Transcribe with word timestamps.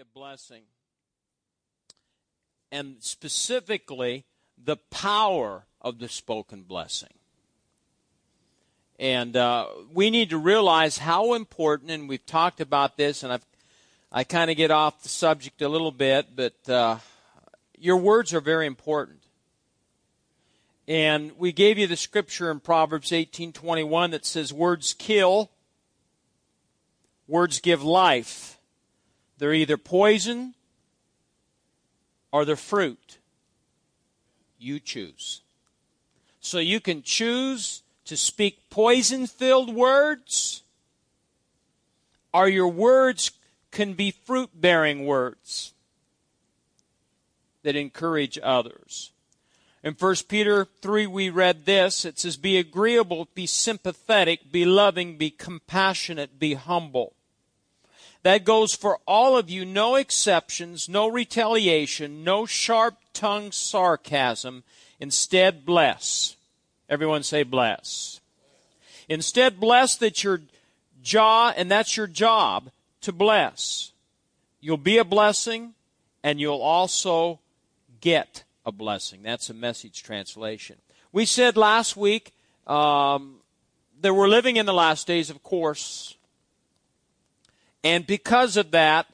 of 0.00 0.14
blessing, 0.14 0.62
and 2.72 2.96
specifically 3.00 4.24
the 4.56 4.76
power 4.76 5.66
of 5.82 5.98
the 5.98 6.08
spoken 6.08 6.62
blessing. 6.62 7.12
And 8.98 9.36
uh, 9.36 9.66
we 9.92 10.08
need 10.08 10.30
to 10.30 10.38
realize 10.38 10.96
how 10.96 11.34
important, 11.34 11.90
and 11.90 12.08
we've 12.08 12.24
talked 12.24 12.62
about 12.62 12.96
this, 12.96 13.22
and 13.22 13.30
I've 13.30 13.44
I 14.10 14.24
kind 14.24 14.50
of 14.50 14.56
get 14.56 14.70
off 14.70 15.02
the 15.02 15.08
subject 15.08 15.60
a 15.60 15.68
little 15.68 15.92
bit, 15.92 16.34
but 16.34 16.68
uh, 16.68 16.96
your 17.78 17.98
words 17.98 18.32
are 18.32 18.40
very 18.40 18.66
important. 18.66 19.22
And 20.88 21.32
we 21.38 21.52
gave 21.52 21.78
you 21.78 21.86
the 21.86 21.96
scripture 21.96 22.50
in 22.50 22.60
Proverbs 22.60 23.10
18:21 23.10 24.12
that 24.12 24.24
says 24.24 24.50
words 24.50 24.94
kill, 24.94 25.50
words 27.28 27.60
give 27.60 27.82
life. 27.82 28.56
They're 29.40 29.54
either 29.54 29.78
poison 29.78 30.54
or 32.30 32.44
they're 32.44 32.56
fruit. 32.56 33.16
You 34.58 34.78
choose. 34.78 35.40
So 36.42 36.58
you 36.58 36.78
can 36.78 37.02
choose 37.02 37.82
to 38.04 38.18
speak 38.18 38.68
poison-filled 38.68 39.74
words 39.74 40.62
or 42.34 42.48
your 42.48 42.68
words 42.68 43.30
can 43.70 43.94
be 43.94 44.10
fruit-bearing 44.10 45.06
words 45.06 45.72
that 47.62 47.76
encourage 47.76 48.38
others. 48.42 49.10
In 49.82 49.94
1 49.94 50.16
Peter 50.28 50.66
3, 50.82 51.06
we 51.06 51.30
read 51.30 51.64
this. 51.64 52.04
It 52.04 52.18
says, 52.18 52.36
Be 52.36 52.58
agreeable, 52.58 53.26
be 53.34 53.46
sympathetic, 53.46 54.52
be 54.52 54.66
loving, 54.66 55.16
be 55.16 55.30
compassionate, 55.30 56.38
be 56.38 56.54
humble. 56.54 57.14
That 58.22 58.44
goes 58.44 58.74
for 58.74 58.98
all 59.06 59.36
of 59.36 59.48
you, 59.48 59.64
no 59.64 59.94
exceptions, 59.94 60.88
no 60.88 61.08
retaliation, 61.08 62.22
no 62.22 62.44
sharp 62.44 62.96
tongued 63.14 63.54
sarcasm. 63.54 64.62
Instead, 64.98 65.64
bless. 65.64 66.36
Everyone 66.88 67.22
say 67.22 67.42
bless. 67.42 68.20
Instead, 69.08 69.58
bless 69.58 69.96
that 69.96 70.22
your 70.22 70.42
jaw, 71.02 71.52
and 71.56 71.70
that's 71.70 71.96
your 71.96 72.06
job, 72.06 72.70
to 73.00 73.12
bless. 73.12 73.92
You'll 74.60 74.76
be 74.76 74.98
a 74.98 75.04
blessing, 75.04 75.74
and 76.22 76.38
you'll 76.38 76.60
also 76.60 77.40
get 78.00 78.44
a 78.66 78.72
blessing. 78.72 79.22
That's 79.22 79.48
a 79.48 79.54
message 79.54 80.02
translation. 80.02 80.76
We 81.12 81.24
said 81.24 81.56
last 81.56 81.96
week 81.96 82.32
um, 82.66 83.36
that 84.00 84.14
we're 84.14 84.28
living 84.28 84.56
in 84.56 84.66
the 84.66 84.74
last 84.74 85.06
days, 85.06 85.30
of 85.30 85.42
course, 85.42 86.16
and 87.82 88.06
because 88.06 88.56
of 88.56 88.70
that, 88.72 89.06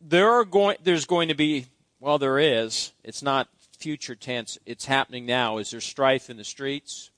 there 0.00 0.30
are 0.30 0.44
going 0.44 0.76
there's 0.82 1.04
going 1.04 1.28
to 1.28 1.34
be 1.34 1.66
well, 2.00 2.18
there 2.18 2.38
is. 2.38 2.92
It's 3.04 3.22
not 3.22 3.48
future 3.78 4.14
tense. 4.14 4.58
It's 4.66 4.86
happening 4.86 5.26
now. 5.26 5.58
Is 5.58 5.70
there 5.70 5.80
strife 5.80 6.30
in 6.30 6.36
the 6.36 6.44
streets? 6.44 7.10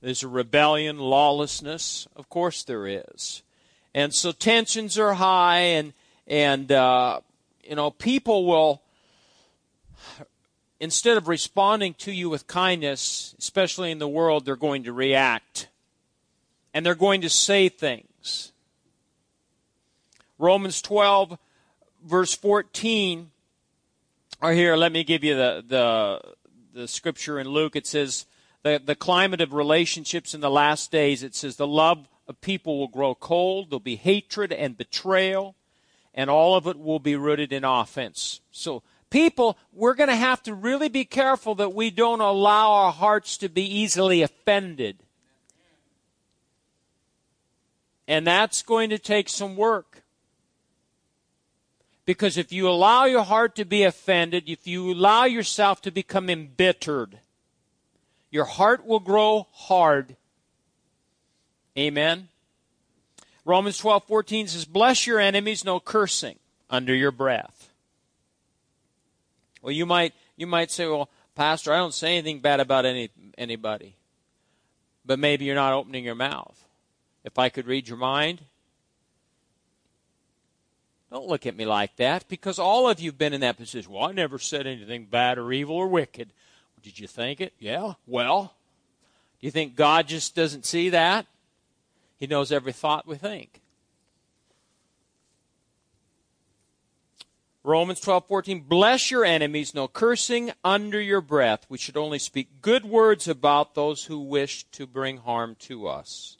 There's 0.00 0.22
a 0.22 0.28
rebellion, 0.28 0.98
lawlessness. 0.98 2.06
Of 2.16 2.28
course, 2.28 2.64
there 2.64 2.86
is, 2.86 3.42
and 3.94 4.14
so 4.14 4.32
tensions 4.32 4.98
are 4.98 5.14
high, 5.14 5.58
and 5.58 5.92
and 6.26 6.70
uh, 6.70 7.20
you 7.64 7.76
know 7.76 7.90
people 7.90 8.46
will 8.46 8.82
instead 10.80 11.16
of 11.16 11.28
responding 11.28 11.94
to 11.94 12.12
you 12.12 12.28
with 12.28 12.46
kindness, 12.46 13.34
especially 13.38 13.90
in 13.90 13.98
the 13.98 14.08
world, 14.08 14.44
they're 14.44 14.56
going 14.56 14.84
to 14.84 14.92
react. 14.92 15.68
And 16.74 16.84
they're 16.84 16.94
going 16.94 17.22
to 17.22 17.30
say 17.30 17.68
things. 17.68 18.52
Romans 20.38 20.82
12, 20.82 21.38
verse 22.04 22.34
14, 22.34 23.30
or 24.42 24.52
here, 24.52 24.76
let 24.76 24.92
me 24.92 25.02
give 25.02 25.24
you 25.24 25.34
the, 25.34 25.64
the, 25.66 26.20
the 26.80 26.88
scripture 26.88 27.40
in 27.40 27.48
Luke. 27.48 27.74
It 27.74 27.86
says, 27.86 28.26
the, 28.62 28.80
the 28.84 28.94
climate 28.94 29.40
of 29.40 29.54
relationships 29.54 30.34
in 30.34 30.40
the 30.40 30.50
last 30.50 30.90
days, 30.90 31.22
it 31.22 31.34
says, 31.34 31.56
the 31.56 31.66
love 31.66 32.06
of 32.28 32.40
people 32.40 32.78
will 32.78 32.88
grow 32.88 33.14
cold, 33.14 33.70
there'll 33.70 33.80
be 33.80 33.96
hatred 33.96 34.52
and 34.52 34.76
betrayal, 34.76 35.54
and 36.12 36.28
all 36.28 36.54
of 36.54 36.66
it 36.66 36.78
will 36.78 36.98
be 36.98 37.16
rooted 37.16 37.52
in 37.52 37.64
offense. 37.64 38.40
So, 38.50 38.82
people, 39.08 39.56
we're 39.72 39.94
going 39.94 40.08
to 40.08 40.16
have 40.16 40.42
to 40.42 40.54
really 40.54 40.88
be 40.88 41.04
careful 41.04 41.54
that 41.56 41.74
we 41.74 41.90
don't 41.90 42.20
allow 42.20 42.72
our 42.72 42.92
hearts 42.92 43.38
to 43.38 43.48
be 43.48 43.62
easily 43.62 44.22
offended. 44.22 44.98
And 48.08 48.26
that's 48.26 48.62
going 48.62 48.90
to 48.90 48.98
take 48.98 49.28
some 49.28 49.56
work. 49.56 49.95
Because 52.06 52.38
if 52.38 52.52
you 52.52 52.68
allow 52.68 53.04
your 53.04 53.24
heart 53.24 53.56
to 53.56 53.64
be 53.64 53.82
offended, 53.82 54.44
if 54.46 54.66
you 54.66 54.92
allow 54.92 55.24
yourself 55.24 55.82
to 55.82 55.90
become 55.90 56.30
embittered, 56.30 57.18
your 58.30 58.44
heart 58.44 58.86
will 58.86 59.00
grow 59.00 59.48
hard. 59.52 60.16
Amen. 61.76 62.28
Romans 63.44 63.78
12:14 63.78 64.46
says, 64.46 64.64
"Bless 64.64 65.06
your 65.06 65.18
enemies, 65.18 65.64
no 65.64 65.80
cursing 65.80 66.38
under 66.70 66.94
your 66.94 67.10
breath." 67.10 67.70
Well, 69.60 69.72
you 69.72 69.84
might 69.84 70.14
you 70.36 70.46
might 70.46 70.70
say, 70.70 70.86
"Well, 70.86 71.10
pastor, 71.34 71.72
I 71.72 71.78
don't 71.78 71.94
say 71.94 72.16
anything 72.16 72.40
bad 72.40 72.60
about 72.60 72.86
any 72.86 73.10
anybody." 73.36 73.96
But 75.04 75.18
maybe 75.18 75.44
you're 75.44 75.54
not 75.54 75.72
opening 75.72 76.04
your 76.04 76.14
mouth. 76.14 76.68
If 77.24 77.38
I 77.38 77.48
could 77.48 77.66
read 77.66 77.88
your 77.88 77.98
mind, 77.98 78.44
don't 81.10 81.26
look 81.26 81.46
at 81.46 81.56
me 81.56 81.64
like 81.64 81.96
that 81.96 82.28
because 82.28 82.58
all 82.58 82.88
of 82.88 83.00
you 83.00 83.10
have 83.10 83.18
been 83.18 83.32
in 83.32 83.40
that 83.42 83.56
position. 83.56 83.92
Well, 83.92 84.04
I 84.04 84.12
never 84.12 84.38
said 84.38 84.66
anything 84.66 85.06
bad 85.06 85.38
or 85.38 85.52
evil 85.52 85.76
or 85.76 85.88
wicked. 85.88 86.30
Did 86.82 86.98
you 86.98 87.06
think 87.06 87.40
it? 87.40 87.52
Yeah. 87.58 87.94
Well, 88.06 88.54
do 89.40 89.46
you 89.46 89.50
think 89.50 89.74
God 89.74 90.08
just 90.08 90.34
doesn't 90.34 90.64
see 90.64 90.90
that? 90.90 91.26
He 92.18 92.26
knows 92.26 92.52
every 92.52 92.72
thought 92.72 93.06
we 93.06 93.16
think. 93.16 93.60
Romans 97.62 98.00
12:14 98.00 98.68
Bless 98.68 99.10
your 99.10 99.24
enemies 99.24 99.74
no 99.74 99.88
cursing 99.88 100.52
under 100.62 101.00
your 101.00 101.20
breath 101.20 101.66
we 101.68 101.76
should 101.76 101.96
only 101.96 102.20
speak 102.20 102.62
good 102.62 102.84
words 102.84 103.26
about 103.26 103.74
those 103.74 104.04
who 104.04 104.20
wish 104.20 104.62
to 104.70 104.86
bring 104.86 105.16
harm 105.16 105.56
to 105.56 105.88
us. 105.88 106.35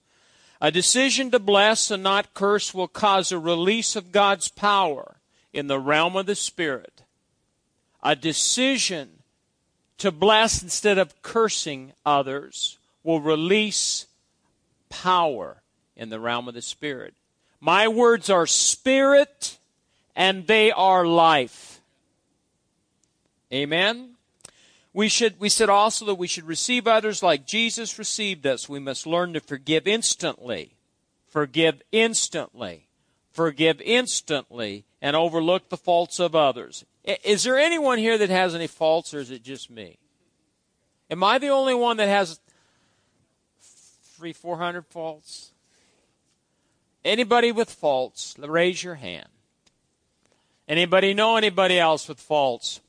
A 0.60 0.70
decision 0.70 1.30
to 1.30 1.38
bless 1.38 1.90
and 1.90 2.02
not 2.02 2.34
curse 2.34 2.72
will 2.72 2.88
cause 2.88 3.30
a 3.30 3.38
release 3.38 3.94
of 3.94 4.12
God's 4.12 4.48
power 4.48 5.16
in 5.52 5.66
the 5.66 5.78
realm 5.78 6.16
of 6.16 6.26
the 6.26 6.34
spirit. 6.34 7.02
A 8.02 8.16
decision 8.16 9.10
to 9.98 10.10
bless 10.10 10.62
instead 10.62 10.98
of 10.98 11.20
cursing 11.22 11.92
others 12.04 12.78
will 13.02 13.20
release 13.20 14.06
power 14.88 15.62
in 15.96 16.10
the 16.10 16.20
realm 16.20 16.48
of 16.48 16.54
the 16.54 16.62
spirit. 16.62 17.14
My 17.60 17.88
words 17.88 18.30
are 18.30 18.46
spirit 18.46 19.58
and 20.14 20.46
they 20.46 20.72
are 20.72 21.06
life. 21.06 21.80
Amen. 23.52 24.15
We 24.96 25.10
should 25.10 25.38
we 25.38 25.50
said 25.50 25.68
also 25.68 26.06
that 26.06 26.14
we 26.14 26.26
should 26.26 26.44
receive 26.44 26.86
others 26.86 27.22
like 27.22 27.46
Jesus 27.46 27.98
received 27.98 28.46
us. 28.46 28.66
We 28.66 28.78
must 28.78 29.06
learn 29.06 29.34
to 29.34 29.40
forgive 29.40 29.86
instantly. 29.86 30.72
Forgive 31.28 31.82
instantly. 31.92 32.88
Forgive 33.30 33.82
instantly 33.82 34.86
and 35.02 35.14
overlook 35.14 35.68
the 35.68 35.76
faults 35.76 36.18
of 36.18 36.34
others. 36.34 36.86
Is 37.04 37.42
there 37.42 37.58
anyone 37.58 37.98
here 37.98 38.16
that 38.16 38.30
has 38.30 38.54
any 38.54 38.66
faults 38.66 39.12
or 39.12 39.18
is 39.18 39.30
it 39.30 39.42
just 39.42 39.68
me? 39.68 39.98
Am 41.10 41.22
I 41.22 41.36
the 41.36 41.48
only 41.48 41.74
one 41.74 41.98
that 41.98 42.08
has 42.08 42.40
three, 44.16 44.32
four 44.32 44.56
hundred 44.56 44.86
faults? 44.86 45.52
Anybody 47.04 47.52
with 47.52 47.70
faults, 47.70 48.34
raise 48.38 48.82
your 48.82 48.94
hand. 48.94 49.28
Anybody 50.66 51.12
know 51.12 51.36
anybody 51.36 51.78
else 51.78 52.08
with 52.08 52.18
faults? 52.18 52.80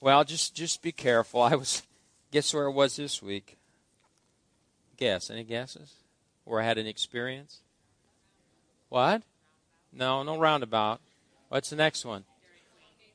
Well, 0.00 0.24
just 0.24 0.54
just 0.54 0.82
be 0.82 0.92
careful. 0.92 1.42
I 1.42 1.54
was 1.54 1.82
guess 2.30 2.52
where 2.52 2.66
I 2.66 2.72
was 2.72 2.96
this 2.96 3.22
week. 3.22 3.56
Guess. 4.96 5.30
Any 5.30 5.44
guesses? 5.44 5.94
Where 6.44 6.60
I 6.60 6.64
had 6.64 6.78
an 6.78 6.86
experience? 6.86 7.60
What? 8.88 9.22
No, 9.92 10.22
no 10.22 10.38
roundabout. 10.38 11.00
What's 11.48 11.70
the 11.70 11.76
next 11.76 12.04
one? 12.04 12.24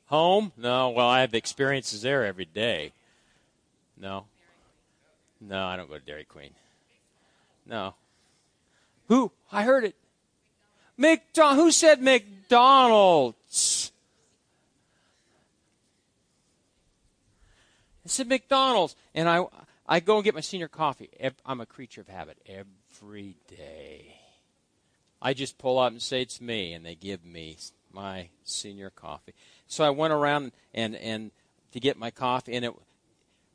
Home? 0.08 0.52
No. 0.58 0.90
Well, 0.90 1.08
I 1.08 1.22
have 1.22 1.34
experiences 1.34 2.02
there 2.02 2.26
every 2.26 2.46
day. 2.46 2.92
No. 3.98 4.26
No, 5.40 5.66
I 5.66 5.76
don't 5.76 5.90
go 5.90 5.98
to 5.98 6.06
Dairy 6.06 6.26
Queen. 6.26 6.52
No. 7.66 7.96
Who? 9.08 9.32
I 9.52 9.64
heard 9.64 9.86
it. 9.86 9.96
McDonald. 10.98 11.58
Who 11.58 11.72
said 11.72 12.02
McDonald's? 12.02 13.38
I 18.12 18.14
said 18.14 18.28
McDonald's, 18.28 18.96
and 19.16 19.30
I 19.30 19.46
I 19.88 20.00
go 20.00 20.16
and 20.16 20.24
get 20.24 20.36
my 20.36 20.42
senior 20.42 20.68
coffee. 20.68 21.10
I'm 21.46 21.62
a 21.62 21.66
creature 21.66 22.02
of 22.02 22.08
habit. 22.08 22.38
Every 22.46 22.66
every 23.02 23.36
day. 23.48 24.16
I 25.22 25.34
just 25.34 25.58
pull 25.58 25.78
up 25.78 25.92
and 25.92 26.02
say 26.02 26.22
it's 26.22 26.42
me, 26.42 26.74
and 26.74 26.86
they 26.86 26.96
give 26.96 27.24
me 27.24 27.58
my 27.92 28.30
senior 28.44 28.90
coffee. 28.90 29.34
So 29.68 29.84
I 29.84 29.90
went 29.92 30.14
around 30.14 30.52
and 30.74 30.96
and 30.96 31.32
to 31.72 31.80
get 31.80 31.98
my 31.98 32.12
coffee, 32.12 32.56
and 32.56 32.66
it 32.66 32.74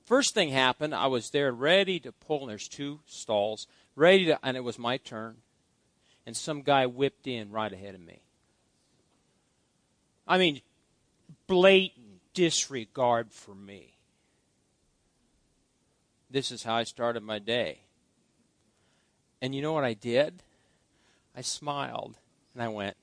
first 0.05 0.35
thing 0.35 0.51
happened. 0.51 0.95
I 0.95 1.07
was 1.07 1.31
there 1.31 1.53
ready 1.53 1.99
to 2.01 2.13
pull. 2.13 2.43
And 2.43 2.51
there's 2.51 2.69
two 2.69 3.01
stalls 3.07 3.67
ready 3.95 4.27
to, 4.27 4.39
and 4.43 4.57
it 4.57 4.65
was 4.65 4.79
my 4.79 4.97
turn, 4.97 5.37
and 6.25 6.37
some 6.37 6.63
guy 6.63 6.87
whipped 6.87 7.27
in 7.27 7.51
right 7.51 7.73
ahead 7.73 7.95
of 7.95 8.01
me. 8.01 8.21
I 10.29 10.39
mean, 10.39 10.61
blatant 11.47 12.21
disregard 12.35 13.33
for 13.33 13.55
me. 13.55 13.96
This 16.37 16.53
is 16.53 16.65
how 16.65 16.75
I 16.75 16.85
started 16.85 17.23
my 17.23 17.39
day. 17.39 17.79
And 19.41 19.55
you 19.55 19.63
know 19.63 19.73
what 19.73 19.85
I 19.85 19.95
did? 19.95 20.43
I 21.35 21.41
smiled 21.41 22.19
and 22.53 22.63
I 22.63 22.69
went 22.69 22.95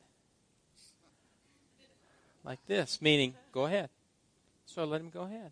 like 2.44 2.64
this, 2.68 3.02
meaning, 3.02 3.34
go 3.52 3.66
ahead. 3.66 3.90
So 4.68 4.84
I 4.84 4.86
let 4.86 5.02
him 5.02 5.10
go 5.10 5.22
ahead. 5.22 5.52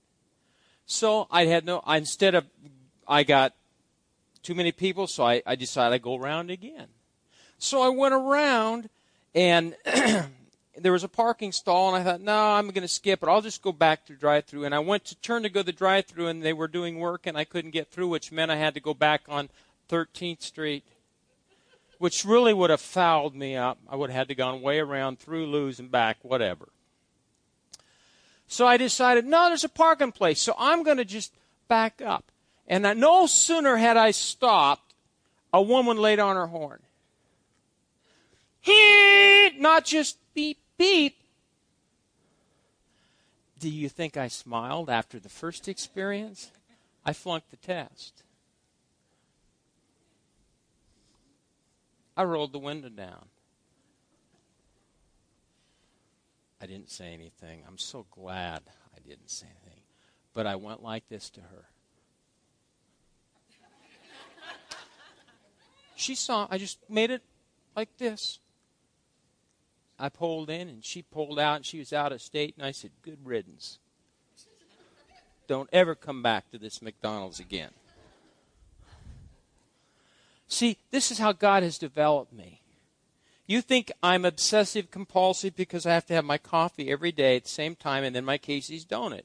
So 0.86 1.26
I 1.32 1.46
had 1.46 1.66
no, 1.66 1.82
I, 1.84 1.98
instead 1.98 2.36
of, 2.36 2.46
I 3.08 3.24
got 3.24 3.56
too 4.44 4.54
many 4.54 4.72
people, 4.72 5.08
so 5.08 5.26
I, 5.26 5.42
I 5.44 5.56
decided 5.56 5.96
I'd 5.96 6.04
go 6.04 6.20
around 6.20 6.52
again. 6.52 6.90
So 7.58 7.82
I 7.82 7.90
went 7.90 8.14
around 8.14 8.90
and 9.34 9.76
there 10.78 10.92
was 10.92 11.04
a 11.04 11.10
parking 11.10 11.52
stall, 11.52 11.94
and 11.94 12.02
I 12.02 12.10
thought, 12.10 12.22
no, 12.22 12.54
I'm 12.54 12.70
going 12.70 12.82
to 12.82 12.88
skip 12.88 13.22
it. 13.22 13.30
I'll 13.30 13.42
just 13.42 13.62
go 13.62 13.72
back 13.72 14.06
to 14.06 14.14
drive 14.14 14.46
through. 14.46 14.66
And 14.66 14.74
I 14.74 14.80
went 14.80 15.06
to 15.06 15.16
turn 15.16 15.44
to 15.44 15.50
go 15.50 15.62
to 15.62 15.66
the 15.66 15.72
drive 15.72 16.06
through, 16.06 16.28
and 16.28 16.42
they 16.42 16.54
were 16.54 16.68
doing 16.68 17.00
work, 17.00 17.28
and 17.28 17.38
I 17.38 17.44
couldn't 17.44 17.72
get 17.72 17.90
through, 17.90 18.08
which 18.08 18.32
meant 18.32 18.52
I 18.52 18.56
had 18.56 18.74
to 18.76 18.80
go 18.80 18.94
back 18.94 19.24
on 19.28 19.50
13th 19.90 20.42
Street, 20.42 20.84
which 21.98 22.24
really 22.24 22.54
would 22.54 22.70
have 22.70 22.82
fouled 22.82 23.36
me 23.36 23.56
up. 23.56 23.80
I 23.90 23.96
would 23.96 24.10
have 24.10 24.18
had 24.18 24.28
to 24.30 24.36
gone 24.36 24.62
way 24.62 24.80
around 24.80 25.20
through 25.20 25.48
Lewes 25.48 25.80
and 25.80 25.92
back, 25.92 26.18
whatever. 26.22 26.70
So 28.48 28.66
I 28.66 28.78
decided, 28.78 29.26
no, 29.26 29.48
there's 29.48 29.64
a 29.64 29.70
parking 29.70 30.12
place, 30.12 30.42
so 30.42 30.56
I'm 30.58 30.84
going 30.84 30.98
to 30.98 31.06
just 31.06 31.34
back 31.68 32.02
up. 32.02 32.32
And 32.68 32.88
I, 32.88 32.94
no 32.94 33.26
sooner 33.26 33.76
had 33.76 33.98
I 33.98 34.12
stopped, 34.12 34.94
a 35.54 35.62
woman 35.62 35.98
laid 35.98 36.20
on 36.20 36.38
her 36.38 36.48
horn. 36.48 36.80
He, 38.62 39.52
not 39.58 39.86
just 39.86 40.18
beep, 40.34 40.58
beep. 40.82 41.18
Do 43.60 43.70
you 43.70 43.88
think 43.88 44.18
I 44.18 44.28
smiled 44.28 44.90
after 44.90 45.20
the 45.20 45.30
first 45.30 45.68
experience? 45.68 46.52
I 47.06 47.14
flunked 47.14 47.52
the 47.52 47.58
test. 47.58 48.24
I 52.18 52.24
rolled 52.24 52.52
the 52.52 52.60
window 52.60 52.90
down. 52.90 53.26
I 56.60 56.66
didn't 56.66 56.90
say 56.90 57.14
anything. 57.14 57.64
I'm 57.68 57.78
so 57.78 58.08
glad 58.10 58.64
I 58.96 59.08
didn't 59.08 59.30
say 59.30 59.46
anything. 59.46 59.84
But 60.34 60.48
I 60.48 60.56
went 60.56 60.82
like 60.82 61.08
this 61.10 61.30
to 61.32 61.42
her. 61.42 61.66
she 65.96 66.16
saw, 66.16 66.48
I 66.50 66.58
just 66.58 66.80
made 66.90 67.12
it 67.12 67.22
like 67.76 67.96
this. 67.98 68.40
I 70.02 70.10
pulled 70.10 70.50
in 70.50 70.68
and 70.68 70.84
she 70.84 71.04
pulled 71.04 71.40
out 71.40 71.58
and 71.58 71.66
she 71.66 71.78
was 71.78 71.94
out 71.94 72.12
of 72.12 72.24
state 72.24 72.56
and 72.58 72.66
I 72.66 72.72
said, 72.72 72.90
Good 73.04 73.20
riddance. 73.24 73.78
Don't 75.48 75.70
ever 75.72 75.94
come 75.94 76.24
back 76.24 76.50
to 76.50 76.58
this 76.58 76.82
McDonald's 76.82 77.40
again. 77.40 77.70
See, 80.48 80.78
this 80.90 81.12
is 81.12 81.20
how 81.20 81.34
God 81.34 81.62
has 81.62 81.78
developed 81.78 82.34
me. 82.34 82.62
You 83.46 83.62
think 83.62 83.92
I'm 84.02 84.26
obsessive 84.26 84.90
compulsive 84.90 85.56
because 85.56 85.86
I 85.86 85.94
have 85.94 86.08
to 86.08 86.16
have 86.16 86.26
my 86.26 86.40
coffee 86.40 86.90
every 86.90 87.12
day 87.12 87.36
at 87.36 87.44
the 87.44 87.50
same 87.50 87.76
time 87.76 88.04
and 88.04 88.16
then 88.16 88.26
my 88.26 88.40
Casey's 88.40 88.86
donut. 88.86 89.24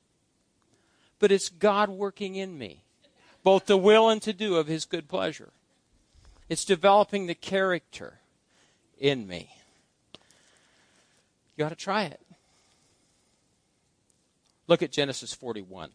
But 1.18 1.32
it's 1.32 1.48
God 1.48 1.88
working 1.88 2.36
in 2.36 2.58
me, 2.58 2.82
both 3.42 3.64
the 3.64 3.78
will 3.78 4.10
and 4.10 4.20
to 4.22 4.34
do 4.34 4.56
of 4.56 4.66
His 4.66 4.84
good 4.84 5.08
pleasure. 5.08 5.52
It's 6.50 6.66
developing 6.66 7.26
the 7.26 7.34
character 7.34 8.18
in 8.98 9.26
me. 9.26 9.55
You 11.56 11.64
ought 11.64 11.70
to 11.70 11.74
try 11.74 12.04
it. 12.04 12.20
Look 14.66 14.82
at 14.82 14.92
Genesis 14.92 15.32
41. 15.32 15.90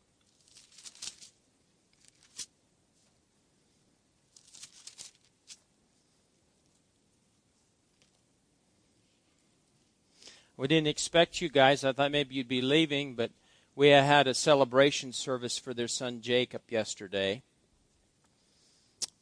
We 10.58 10.68
didn't 10.68 10.88
expect 10.88 11.42
you 11.42 11.50
guys. 11.50 11.84
I 11.84 11.92
thought 11.92 12.12
maybe 12.12 12.36
you'd 12.36 12.48
be 12.48 12.62
leaving, 12.62 13.16
but 13.16 13.32
we 13.76 13.90
had 13.90 14.28
a 14.28 14.34
celebration 14.34 15.12
service 15.12 15.58
for 15.58 15.74
their 15.74 15.88
son 15.88 16.22
Jacob 16.22 16.62
yesterday. 16.70 17.42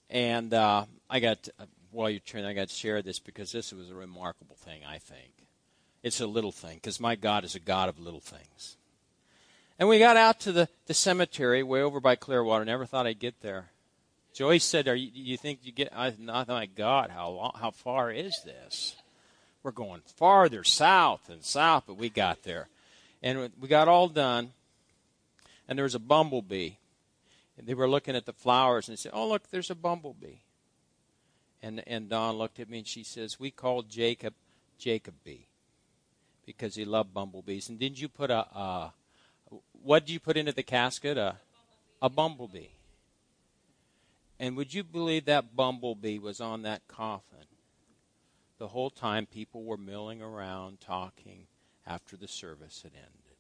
And 0.09 0.53
uh, 0.53 0.85
I 1.09 1.19
got, 1.21 1.43
to, 1.43 1.53
while 1.91 2.09
you're 2.09 2.19
turning, 2.19 2.45
I 2.45 2.53
got 2.53 2.67
to 2.67 2.75
share 2.75 3.01
this 3.01 3.19
because 3.19 3.53
this 3.53 3.71
was 3.71 3.89
a 3.89 3.95
remarkable 3.95 4.57
thing, 4.57 4.81
I 4.85 4.97
think. 4.97 5.38
It's 6.01 6.21
a 6.21 6.27
little 6.27 6.51
thing 6.51 6.75
because 6.75 6.99
my 6.99 7.15
God 7.15 7.43
is 7.43 7.55
a 7.55 7.59
God 7.59 7.89
of 7.89 7.99
little 7.99 8.21
things. 8.21 8.77
And 9.77 9.87
we 9.87 9.99
got 9.99 10.17
out 10.17 10.39
to 10.41 10.51
the, 10.51 10.69
the 10.87 10.93
cemetery 10.93 11.63
way 11.63 11.81
over 11.81 11.99
by 11.99 12.15
Clearwater. 12.15 12.65
Never 12.65 12.85
thought 12.85 13.07
I'd 13.07 13.19
get 13.19 13.41
there. 13.41 13.69
Joyce 14.33 14.63
said, 14.63 14.87
"Are 14.87 14.95
you, 14.95 15.09
you 15.13 15.37
think 15.37 15.59
you 15.63 15.71
get?" 15.71 15.89
I 15.93 16.11
thought, 16.11 16.47
"My 16.47 16.65
God, 16.65 17.09
how 17.09 17.29
long, 17.29 17.51
how 17.59 17.71
far 17.71 18.11
is 18.11 18.41
this? 18.43 18.95
We're 19.63 19.71
going 19.71 20.01
farther 20.05 20.63
south 20.63 21.29
and 21.29 21.43
south, 21.43 21.83
but 21.87 21.97
we 21.97 22.09
got 22.09 22.43
there, 22.43 22.69
and 23.21 23.51
we 23.59 23.67
got 23.67 23.87
all 23.87 24.07
done. 24.07 24.51
And 25.67 25.77
there 25.77 25.83
was 25.83 25.95
a 25.95 25.99
bumblebee, 25.99 26.71
and 27.57 27.67
they 27.67 27.73
were 27.73 27.89
looking 27.89 28.15
at 28.15 28.25
the 28.25 28.33
flowers 28.33 28.87
and 28.87 28.97
they 28.97 29.01
said, 29.01 29.11
"Oh, 29.13 29.27
look, 29.27 29.49
there's 29.49 29.69
a 29.69 29.75
bumblebee." 29.75 30.39
And 31.61 31.83
and 31.85 32.07
Dawn 32.09 32.37
looked 32.37 32.59
at 32.59 32.69
me 32.69 32.79
and 32.79 32.87
she 32.87 33.03
says, 33.03 33.39
"We 33.39 33.51
called 33.51 33.89
Jacob 33.89 34.33
Jacob 34.77 35.15
Bee." 35.25 35.48
Because 36.49 36.73
he 36.73 36.83
loved 36.83 37.13
bumblebees. 37.13 37.69
And 37.69 37.77
didn't 37.77 38.01
you 38.01 38.09
put 38.09 38.31
a, 38.31 38.39
a 38.39 38.93
what 39.83 40.07
did 40.07 40.13
you 40.13 40.19
put 40.19 40.35
into 40.35 40.51
the 40.51 40.63
casket? 40.63 41.15
A, 41.15 41.35
a 42.01 42.09
bumblebee. 42.09 42.69
And 44.39 44.57
would 44.57 44.73
you 44.73 44.83
believe 44.83 45.25
that 45.25 45.55
bumblebee 45.55 46.17
was 46.17 46.41
on 46.41 46.63
that 46.63 46.87
coffin 46.87 47.45
the 48.57 48.69
whole 48.69 48.89
time 48.89 49.27
people 49.27 49.63
were 49.63 49.77
milling 49.77 50.23
around 50.23 50.81
talking 50.81 51.45
after 51.85 52.17
the 52.17 52.27
service 52.27 52.81
had 52.81 52.93
ended? 52.93 53.37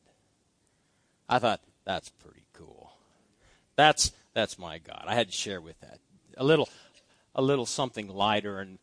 I 1.27 1.39
thought 1.39 1.61
that's 1.85 2.09
pretty 2.09 2.45
cool. 2.53 2.91
That's 3.75 4.11
that's 4.35 4.59
my 4.59 4.77
God. 4.77 5.05
I 5.07 5.15
had 5.15 5.29
to 5.29 5.35
share 5.35 5.61
with 5.61 5.79
that 5.79 5.97
a 6.37 6.43
little 6.43 6.69
a 7.33 7.41
little 7.41 7.65
something 7.65 8.07
lighter 8.07 8.59
and 8.59 8.77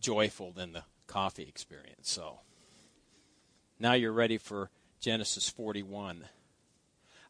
joyful 0.00 0.52
than 0.52 0.72
the 0.72 0.84
coffee 1.06 1.42
experience. 1.46 2.10
So. 2.10 2.38
Now 3.82 3.94
you're 3.94 4.12
ready 4.12 4.38
for 4.38 4.70
Genesis 5.00 5.48
41. 5.48 6.22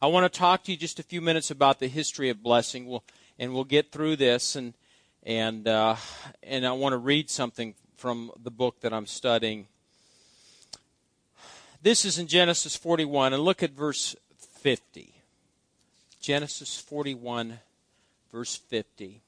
I 0.03 0.05
want 0.05 0.31
to 0.31 0.39
talk 0.39 0.63
to 0.65 0.71
you 0.71 0.77
just 0.77 0.99
a 0.99 1.03
few 1.03 1.19
minutes 1.19 1.49
about 1.49 1.79
the 1.79 1.87
history 1.87 2.29
of 2.29 2.43
blessing. 2.43 2.85
We'll, 2.85 3.03
and 3.39 3.55
we'll 3.55 3.63
get 3.63 3.91
through 3.91 4.17
this, 4.17 4.55
and 4.55 4.75
and 5.23 5.67
uh, 5.67 5.95
and 6.43 6.63
I 6.63 6.73
want 6.73 6.93
to 6.93 6.97
read 6.97 7.31
something 7.31 7.73
from 7.97 8.29
the 8.39 8.51
book 8.51 8.81
that 8.81 8.93
I'm 8.93 9.07
studying. 9.07 9.65
This 11.81 12.05
is 12.05 12.19
in 12.19 12.27
Genesis 12.27 12.75
41, 12.75 13.33
and 13.33 13.41
look 13.41 13.63
at 13.63 13.71
verse 13.71 14.15
50. 14.37 15.11
Genesis 16.21 16.79
41, 16.79 17.61
verse 18.31 18.57
50. 18.57 19.21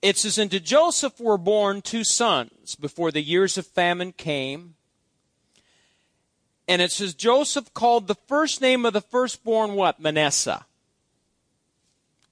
It 0.00 0.16
says, 0.16 0.38
And 0.38 0.50
to 0.50 0.60
Joseph 0.60 1.20
were 1.20 1.36
born 1.36 1.82
two 1.82 2.04
sons 2.04 2.74
before 2.74 3.10
the 3.10 3.20
years 3.20 3.58
of 3.58 3.66
famine 3.66 4.12
came 4.12 4.76
and 6.68 6.82
it 6.82 6.92
says 6.92 7.14
Joseph 7.14 7.72
called 7.72 8.06
the 8.06 8.14
first 8.14 8.60
name 8.60 8.84
of 8.84 8.92
the 8.92 9.00
firstborn 9.00 9.72
what? 9.72 9.98
Manasseh. 9.98 10.66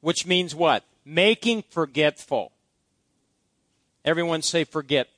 Which 0.02 0.26
means 0.26 0.54
what? 0.54 0.84
Making 1.06 1.64
forgetful. 1.70 2.52
Everyone 4.04 4.42
say 4.42 4.64
forget. 4.64 5.08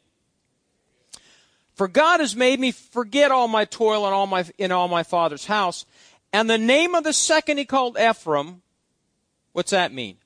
For 1.75 1.89
God 1.89 2.21
has 2.21 2.35
made 2.35 2.61
me 2.61 2.71
forget 2.71 3.31
all 3.31 3.49
my 3.49 3.65
toil 3.65 4.07
and 4.07 4.15
all 4.15 4.27
my, 4.27 4.45
in 4.57 4.73
all 4.73 4.89
my 4.89 5.03
father's 5.03 5.47
house. 5.47 5.85
And 6.33 6.49
the 6.49 6.59
name 6.59 6.95
of 6.95 7.05
the 7.05 7.13
second 7.13 7.59
he 7.59 7.65
called 7.65 7.99
Ephraim. 7.99 8.63
What's 9.53 9.73
that 9.73 9.93
mean? 9.93 10.17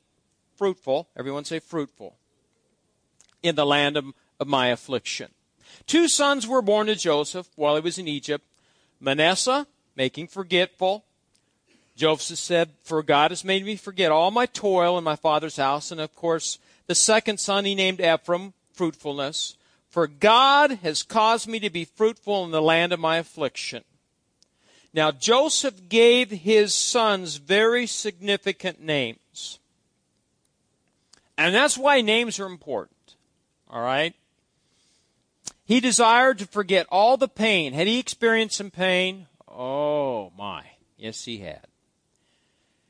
Fruitful. 0.56 1.08
Everyone 1.16 1.44
say 1.44 1.58
fruitful. 1.58 2.16
In 3.42 3.54
the 3.54 3.66
land 3.66 3.96
of, 3.96 4.06
of 4.38 4.46
my 4.46 4.68
affliction. 4.68 5.30
Two 5.86 6.08
sons 6.08 6.46
were 6.46 6.62
born 6.62 6.86
to 6.86 6.94
Joseph 6.94 7.48
while 7.56 7.74
he 7.74 7.80
was 7.80 7.98
in 7.98 8.06
Egypt. 8.06 8.44
Manasseh, 9.02 9.66
making 9.96 10.28
forgetful. 10.28 11.04
Joseph 11.96 12.38
said, 12.38 12.70
For 12.84 13.02
God 13.02 13.32
has 13.32 13.44
made 13.44 13.66
me 13.66 13.76
forget 13.76 14.12
all 14.12 14.30
my 14.30 14.46
toil 14.46 14.96
in 14.96 15.04
my 15.04 15.16
father's 15.16 15.56
house. 15.56 15.90
And 15.90 16.00
of 16.00 16.14
course, 16.14 16.58
the 16.86 16.94
second 16.94 17.38
son 17.38 17.64
he 17.64 17.74
named 17.74 18.00
Ephraim, 18.00 18.54
fruitfulness. 18.72 19.56
For 19.90 20.06
God 20.06 20.78
has 20.82 21.02
caused 21.02 21.48
me 21.48 21.60
to 21.60 21.68
be 21.68 21.84
fruitful 21.84 22.44
in 22.44 22.50
the 22.50 22.62
land 22.62 22.92
of 22.92 23.00
my 23.00 23.18
affliction. 23.18 23.84
Now 24.94 25.10
Joseph 25.10 25.88
gave 25.88 26.30
his 26.30 26.72
sons 26.72 27.36
very 27.36 27.86
significant 27.86 28.80
names. 28.80 29.58
And 31.36 31.54
that's 31.54 31.76
why 31.76 32.00
names 32.00 32.38
are 32.38 32.46
important. 32.46 33.16
All 33.68 33.82
right? 33.82 34.14
He 35.64 35.80
desired 35.80 36.38
to 36.38 36.46
forget 36.46 36.86
all 36.90 37.16
the 37.16 37.28
pain. 37.28 37.72
Had 37.72 37.86
he 37.86 37.98
experienced 37.98 38.56
some 38.56 38.70
pain? 38.70 39.26
Oh 39.48 40.32
my. 40.36 40.64
Yes, 40.96 41.24
he 41.24 41.38
had. 41.38 41.66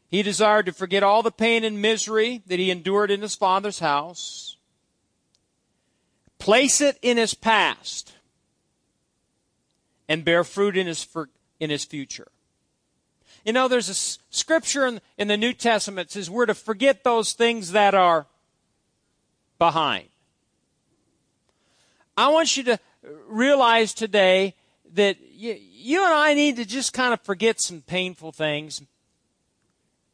He 0.09 0.23
desired 0.23 0.67
to 0.67 0.73
forget 0.73 1.03
all 1.03 1.23
the 1.23 1.31
pain 1.31 1.65
and 1.65 1.81
misery 1.81 2.43
that 2.47 2.59
he 2.59 2.71
endured 2.71 3.11
in 3.11 3.23
his 3.23 3.35
father's 3.35 3.79
house. 3.79 4.57
Place 6.39 6.81
it 6.81 6.99
in 7.01 7.17
his 7.17 7.35
past 7.35 8.13
and 10.09 10.25
bear 10.25 10.45
fruit 10.45 10.77
in 10.77 10.87
his, 10.87 11.07
in 11.61 11.71
his 11.71 11.85
future. 11.85 12.29
You 13.45 13.53
know, 13.53 13.69
there's 13.69 13.89
a 13.89 13.95
scripture 14.35 14.87
in, 14.87 15.01
in 15.17 15.29
the 15.29 15.37
New 15.37 15.53
Testament 15.53 16.11
says 16.11 16.29
we're 16.29 16.47
to 16.47 16.55
forget 16.55 17.05
those 17.05 17.33
things 17.33 17.73
that 17.73 17.95
are 17.95 18.27
behind. 19.59 20.09
I 22.17 22.29
want 22.29 22.57
you 22.57 22.65
to 22.65 22.79
realize 23.27 23.95
today 23.95 24.55
that 24.95 25.17
you, 25.33 25.57
you 25.59 26.05
and 26.05 26.13
I 26.13 26.35
need 26.35 26.57
to 26.57 26.65
just 26.65 26.93
kind 26.93 27.15
of 27.15 27.21
forget 27.23 27.61
some 27.61 27.81
painful 27.81 28.33
things. 28.33 28.83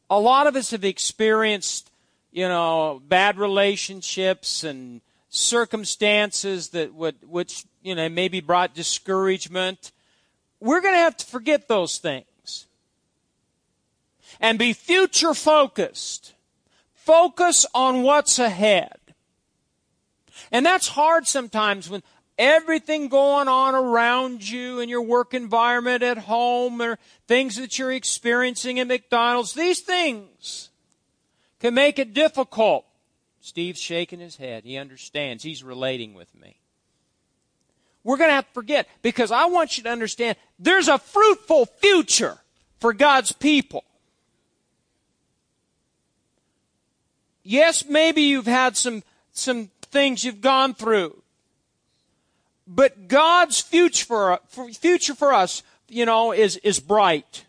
A 0.09 0.19
lot 0.19 0.47
of 0.47 0.55
us 0.55 0.71
have 0.71 0.83
experienced, 0.83 1.91
you 2.31 2.47
know, 2.47 3.01
bad 3.07 3.37
relationships 3.37 4.63
and 4.63 5.01
circumstances 5.29 6.69
that 6.69 6.93
would, 6.93 7.15
which, 7.27 7.65
you 7.83 7.95
know, 7.95 8.09
maybe 8.09 8.39
brought 8.39 8.73
discouragement. 8.73 9.91
We're 10.59 10.81
going 10.81 10.95
to 10.95 10.99
have 10.99 11.17
to 11.17 11.25
forget 11.25 11.67
those 11.67 11.97
things 11.97 12.65
and 14.39 14.57
be 14.57 14.73
future 14.73 15.33
focused. 15.33 16.33
Focus 16.93 17.65
on 17.73 18.03
what's 18.03 18.39
ahead. 18.39 18.98
And 20.51 20.65
that's 20.65 20.87
hard 20.87 21.27
sometimes 21.27 21.89
when 21.89 22.03
everything 22.39 23.09
going 23.09 23.47
on 23.47 23.75
around 23.75 24.49
you 24.49 24.79
in 24.79 24.89
your 24.89 25.01
work 25.01 25.33
environment 25.33 26.01
at 26.01 26.17
home 26.17 26.81
or 26.81 26.97
things 27.27 27.57
that 27.57 27.77
you're 27.77 27.91
experiencing 27.91 28.79
at 28.79 28.87
McDonald's. 28.87 29.53
These 29.53 29.81
things 29.81 30.69
can 31.59 31.73
make 31.73 31.99
it 31.99 32.13
difficult. 32.13 32.85
Steve's 33.41 33.81
shaking 33.81 34.19
his 34.19 34.37
head. 34.37 34.63
He 34.63 34.77
understands. 34.77 35.43
He's 35.43 35.63
relating 35.63 36.13
with 36.13 36.33
me. 36.33 36.57
We're 38.03 38.17
going 38.17 38.29
to 38.29 38.35
have 38.35 38.47
to 38.47 38.53
forget 38.53 38.87
because 39.01 39.31
I 39.31 39.45
want 39.45 39.77
you 39.77 39.83
to 39.83 39.89
understand 39.89 40.37
there's 40.57 40.87
a 40.87 40.97
fruitful 40.97 41.65
future 41.65 42.37
for 42.79 42.93
God's 42.93 43.33
people. 43.33 43.83
Yes, 47.43 47.85
maybe 47.85 48.21
you've 48.21 48.45
had 48.45 48.77
some, 48.77 49.03
some 49.33 49.69
things 49.91 50.23
you've 50.23 50.41
gone 50.41 50.73
through. 50.73 51.21
But 52.67 53.07
God's 53.07 53.59
future 53.59 54.05
for, 54.05 54.39
future 54.73 55.15
for 55.15 55.33
us, 55.33 55.63
you 55.87 56.05
know, 56.05 56.31
is, 56.31 56.57
is 56.57 56.79
bright. 56.79 57.45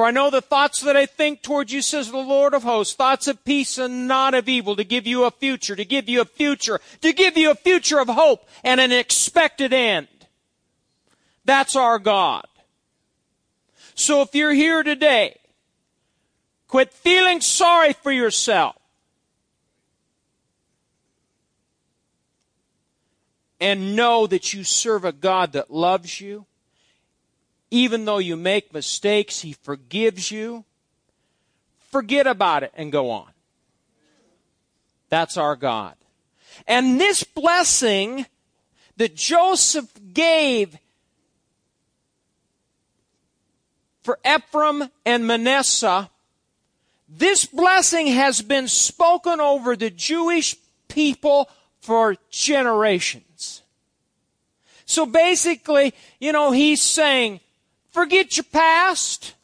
For 0.00 0.06
I 0.06 0.10
know 0.10 0.30
the 0.30 0.40
thoughts 0.40 0.80
that 0.80 0.96
I 0.96 1.06
think 1.06 1.42
toward 1.42 1.70
you, 1.70 1.82
says 1.82 2.10
the 2.10 2.16
Lord 2.16 2.54
of 2.54 2.62
hosts, 2.62 2.94
thoughts 2.94 3.28
of 3.28 3.44
peace 3.44 3.76
and 3.76 4.08
not 4.08 4.32
of 4.34 4.48
evil, 4.48 4.74
to 4.76 4.82
give 4.82 5.06
you 5.06 5.24
a 5.24 5.30
future, 5.30 5.76
to 5.76 5.84
give 5.84 6.08
you 6.08 6.22
a 6.22 6.24
future, 6.24 6.80
to 7.02 7.12
give 7.12 7.36
you 7.36 7.50
a 7.50 7.54
future 7.54 8.00
of 8.00 8.08
hope 8.08 8.48
and 8.64 8.80
an 8.80 8.92
expected 8.92 9.72
end. 9.72 10.08
That's 11.44 11.76
our 11.76 11.98
God. 11.98 12.46
So 13.94 14.22
if 14.22 14.34
you're 14.34 14.54
here 14.54 14.82
today, 14.82 15.36
quit 16.66 16.92
feeling 16.94 17.42
sorry 17.42 17.92
for 17.92 18.10
yourself. 18.10 18.79
And 23.60 23.94
know 23.94 24.26
that 24.26 24.54
you 24.54 24.64
serve 24.64 25.04
a 25.04 25.12
God 25.12 25.52
that 25.52 25.70
loves 25.70 26.20
you. 26.20 26.46
Even 27.70 28.04
though 28.04 28.18
you 28.18 28.36
make 28.36 28.72
mistakes, 28.72 29.40
He 29.40 29.52
forgives 29.52 30.30
you. 30.30 30.64
Forget 31.90 32.26
about 32.26 32.62
it 32.62 32.72
and 32.74 32.90
go 32.90 33.10
on. 33.10 33.30
That's 35.08 35.36
our 35.36 35.56
God. 35.56 35.94
And 36.66 37.00
this 37.00 37.22
blessing 37.24 38.26
that 38.96 39.14
Joseph 39.14 39.90
gave 40.12 40.78
for 44.02 44.18
Ephraim 44.26 44.88
and 45.04 45.26
Manasseh, 45.26 46.10
this 47.08 47.44
blessing 47.44 48.06
has 48.08 48.40
been 48.40 48.68
spoken 48.68 49.40
over 49.40 49.76
the 49.76 49.90
Jewish 49.90 50.56
people 50.88 51.48
for 51.80 52.16
generations. 52.30 53.29
So 54.90 55.06
basically, 55.06 55.94
you 56.18 56.32
know, 56.32 56.50
he's 56.50 56.82
saying, 56.82 57.38
forget 57.92 58.36
your 58.36 58.44
past. 58.52 59.34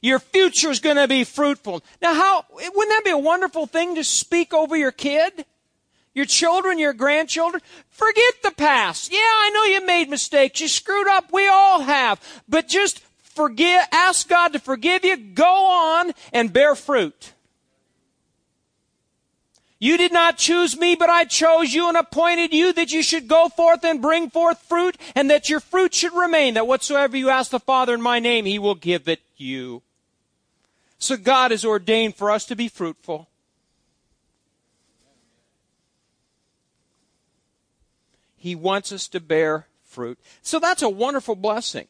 Your 0.00 0.18
future 0.18 0.70
is 0.70 0.80
going 0.80 0.96
to 0.96 1.06
be 1.06 1.24
fruitful. 1.24 1.84
Now, 2.00 2.14
how, 2.14 2.44
wouldn't 2.50 2.88
that 2.88 3.02
be 3.04 3.10
a 3.10 3.18
wonderful 3.18 3.66
thing 3.66 3.96
to 3.96 4.02
speak 4.02 4.54
over 4.54 4.76
your 4.76 4.92
kid? 4.92 5.44
Your 6.14 6.24
children, 6.24 6.78
your 6.78 6.94
grandchildren? 6.94 7.62
Forget 7.90 8.34
the 8.42 8.52
past. 8.52 9.12
Yeah, 9.12 9.18
I 9.18 9.50
know 9.52 9.64
you 9.64 9.84
made 9.84 10.08
mistakes. 10.08 10.58
You 10.58 10.68
screwed 10.68 11.06
up. 11.06 11.30
We 11.30 11.46
all 11.46 11.82
have. 11.82 12.18
But 12.48 12.66
just 12.66 13.00
forgive, 13.00 13.82
ask 13.92 14.26
God 14.26 14.54
to 14.54 14.58
forgive 14.58 15.04
you. 15.04 15.18
Go 15.18 15.66
on 15.66 16.12
and 16.32 16.50
bear 16.50 16.74
fruit. 16.74 17.33
You 19.84 19.98
did 19.98 20.14
not 20.14 20.38
choose 20.38 20.78
me, 20.78 20.94
but 20.94 21.10
I 21.10 21.26
chose 21.26 21.74
you 21.74 21.88
and 21.88 21.96
appointed 21.98 22.54
you 22.54 22.72
that 22.72 22.90
you 22.90 23.02
should 23.02 23.28
go 23.28 23.50
forth 23.50 23.84
and 23.84 24.00
bring 24.00 24.30
forth 24.30 24.58
fruit, 24.60 24.96
and 25.14 25.28
that 25.28 25.50
your 25.50 25.60
fruit 25.60 25.92
should 25.92 26.14
remain, 26.14 26.54
that 26.54 26.66
whatsoever 26.66 27.18
you 27.18 27.28
ask 27.28 27.50
the 27.50 27.60
Father 27.60 27.92
in 27.92 28.00
my 28.00 28.18
name, 28.18 28.46
he 28.46 28.58
will 28.58 28.76
give 28.76 29.06
it 29.08 29.20
you. 29.36 29.82
So 30.96 31.18
God 31.18 31.50
has 31.50 31.66
ordained 31.66 32.16
for 32.16 32.30
us 32.30 32.46
to 32.46 32.56
be 32.56 32.66
fruitful. 32.66 33.28
He 38.38 38.54
wants 38.54 38.90
us 38.90 39.06
to 39.08 39.20
bear 39.20 39.66
fruit. 39.84 40.18
So 40.40 40.58
that's 40.58 40.80
a 40.80 40.88
wonderful 40.88 41.36
blessing. 41.36 41.88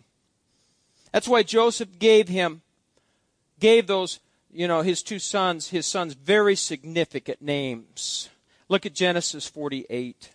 That's 1.13 1.29
why 1.29 1.45
Joseph 1.45 2.01
gave 2.01 2.27
him, 2.27 2.63
gave 3.61 3.87
those 3.87 4.19
you 4.55 4.69
know, 4.69 4.83
his 4.83 5.03
two 5.03 5.19
sons, 5.19 5.69
his 5.69 5.85
sons, 5.85 6.15
very 6.15 6.55
significant 6.55 7.43
names. 7.43 8.29
Look 8.69 8.87
at 8.87 8.95
Genesis 8.95 9.49
48. 9.49 10.31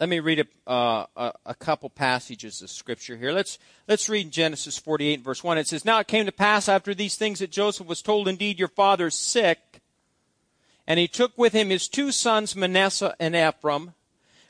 Let 0.00 0.08
me 0.08 0.20
read 0.20 0.46
a, 0.66 0.70
uh, 0.70 1.32
a, 1.44 1.54
couple 1.54 1.90
passages 1.90 2.62
of 2.62 2.70
scripture 2.70 3.18
here. 3.18 3.32
Let's, 3.32 3.58
let's 3.86 4.08
read 4.08 4.30
Genesis 4.30 4.78
48 4.78 5.20
verse 5.20 5.44
1. 5.44 5.58
It 5.58 5.66
says, 5.66 5.84
Now 5.84 5.98
it 5.98 6.06
came 6.06 6.24
to 6.24 6.32
pass 6.32 6.70
after 6.70 6.94
these 6.94 7.16
things 7.16 7.40
that 7.40 7.50
Joseph 7.50 7.86
was 7.86 8.00
told, 8.00 8.26
Indeed, 8.26 8.58
your 8.58 8.68
father 8.68 9.08
is 9.08 9.14
sick. 9.14 9.82
And 10.86 10.98
he 10.98 11.06
took 11.06 11.36
with 11.36 11.52
him 11.52 11.68
his 11.68 11.86
two 11.86 12.12
sons, 12.12 12.56
Manasseh 12.56 13.14
and 13.20 13.36
Ephraim. 13.36 13.92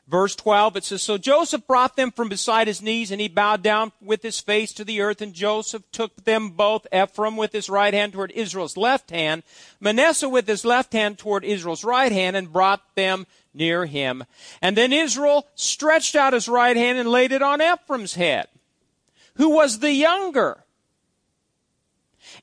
Verse 0.06 0.34
12, 0.36 0.76
it 0.76 0.84
says, 0.84 1.02
So 1.02 1.18
Joseph 1.18 1.66
brought 1.66 1.94
them 1.94 2.10
from 2.10 2.28
beside 2.28 2.66
his 2.66 2.82
knees, 2.82 3.10
and 3.10 3.20
he 3.20 3.28
bowed 3.28 3.62
down 3.62 3.92
with 4.00 4.22
his 4.22 4.40
face 4.40 4.72
to 4.72 4.84
the 4.84 5.00
earth, 5.00 5.20
and 5.20 5.32
Joseph 5.32 5.82
took 5.92 6.24
them 6.24 6.50
both, 6.50 6.86
Ephraim 6.92 7.36
with 7.36 7.52
his 7.52 7.68
right 7.68 7.94
hand 7.94 8.12
toward 8.12 8.32
Israel's 8.32 8.76
left 8.76 9.10
hand, 9.10 9.44
Manasseh 9.78 10.28
with 10.28 10.48
his 10.48 10.64
left 10.64 10.92
hand 10.92 11.18
toward 11.18 11.44
Israel's 11.44 11.84
right 11.84 12.10
hand, 12.10 12.36
and 12.36 12.52
brought 12.52 12.82
them 12.96 13.24
near 13.52 13.86
him. 13.86 14.24
And 14.62 14.76
then 14.76 14.92
Israel 14.92 15.46
stretched 15.54 16.14
out 16.14 16.32
his 16.32 16.48
right 16.48 16.76
hand 16.76 16.98
and 16.98 17.08
laid 17.08 17.32
it 17.32 17.42
on 17.42 17.62
Ephraim's 17.62 18.14
head, 18.14 18.48
who 19.34 19.50
was 19.50 19.78
the 19.78 19.92
younger, 19.92 20.64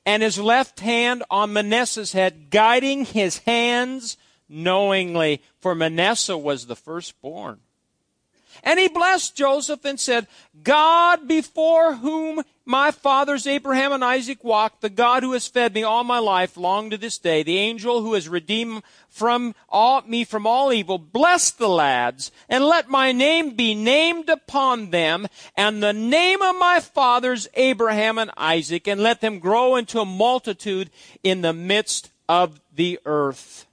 and 0.04 0.22
his 0.22 0.38
left 0.38 0.80
hand 0.80 1.22
on 1.30 1.52
Manasseh's 1.52 2.12
head, 2.12 2.50
guiding 2.50 3.04
his 3.04 3.38
hands 3.38 4.16
knowingly, 4.48 5.42
for 5.60 5.74
Manasseh 5.74 6.38
was 6.38 6.66
the 6.66 6.76
firstborn. 6.76 7.60
And 8.62 8.78
he 8.78 8.88
blessed 8.88 9.36
Joseph 9.36 9.84
and 9.84 9.98
said, 9.98 10.26
God 10.62 11.28
before 11.28 11.94
whom 11.94 12.42
my 12.64 12.90
fathers 12.90 13.46
Abraham 13.46 13.92
and 13.92 14.04
Isaac 14.04 14.44
walked, 14.44 14.82
the 14.82 14.90
God 14.90 15.22
who 15.22 15.32
has 15.32 15.48
fed 15.48 15.72
me 15.74 15.82
all 15.82 16.04
my 16.04 16.18
life, 16.18 16.56
long 16.56 16.90
to 16.90 16.98
this 16.98 17.16
day, 17.16 17.42
the 17.42 17.56
angel 17.56 18.02
who 18.02 18.12
has 18.12 18.28
redeemed 18.28 18.82
from 19.08 19.54
all, 19.70 20.02
me 20.02 20.24
from 20.24 20.46
all 20.46 20.70
evil, 20.70 20.98
bless 20.98 21.50
the 21.50 21.68
lads, 21.68 22.30
and 22.48 22.64
let 22.64 22.90
my 22.90 23.10
name 23.10 23.56
be 23.56 23.74
named 23.74 24.28
upon 24.28 24.90
them, 24.90 25.26
and 25.56 25.82
the 25.82 25.94
name 25.94 26.42
of 26.42 26.56
my 26.58 26.78
fathers 26.80 27.48
Abraham 27.54 28.18
and 28.18 28.30
Isaac, 28.36 28.86
and 28.86 29.00
let 29.00 29.22
them 29.22 29.38
grow 29.38 29.76
into 29.76 30.00
a 30.00 30.04
multitude 30.04 30.90
in 31.22 31.40
the 31.40 31.54
midst 31.54 32.10
of 32.28 32.60
the 32.74 32.98
earth. 33.06 33.67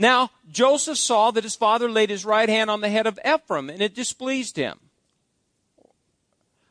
Now, 0.00 0.30
Joseph 0.50 0.96
saw 0.96 1.30
that 1.30 1.44
his 1.44 1.54
father 1.54 1.90
laid 1.90 2.08
his 2.08 2.24
right 2.24 2.48
hand 2.48 2.70
on 2.70 2.80
the 2.80 2.88
head 2.88 3.06
of 3.06 3.20
Ephraim, 3.24 3.68
and 3.68 3.82
it 3.82 3.94
displeased 3.94 4.56
him. 4.56 4.80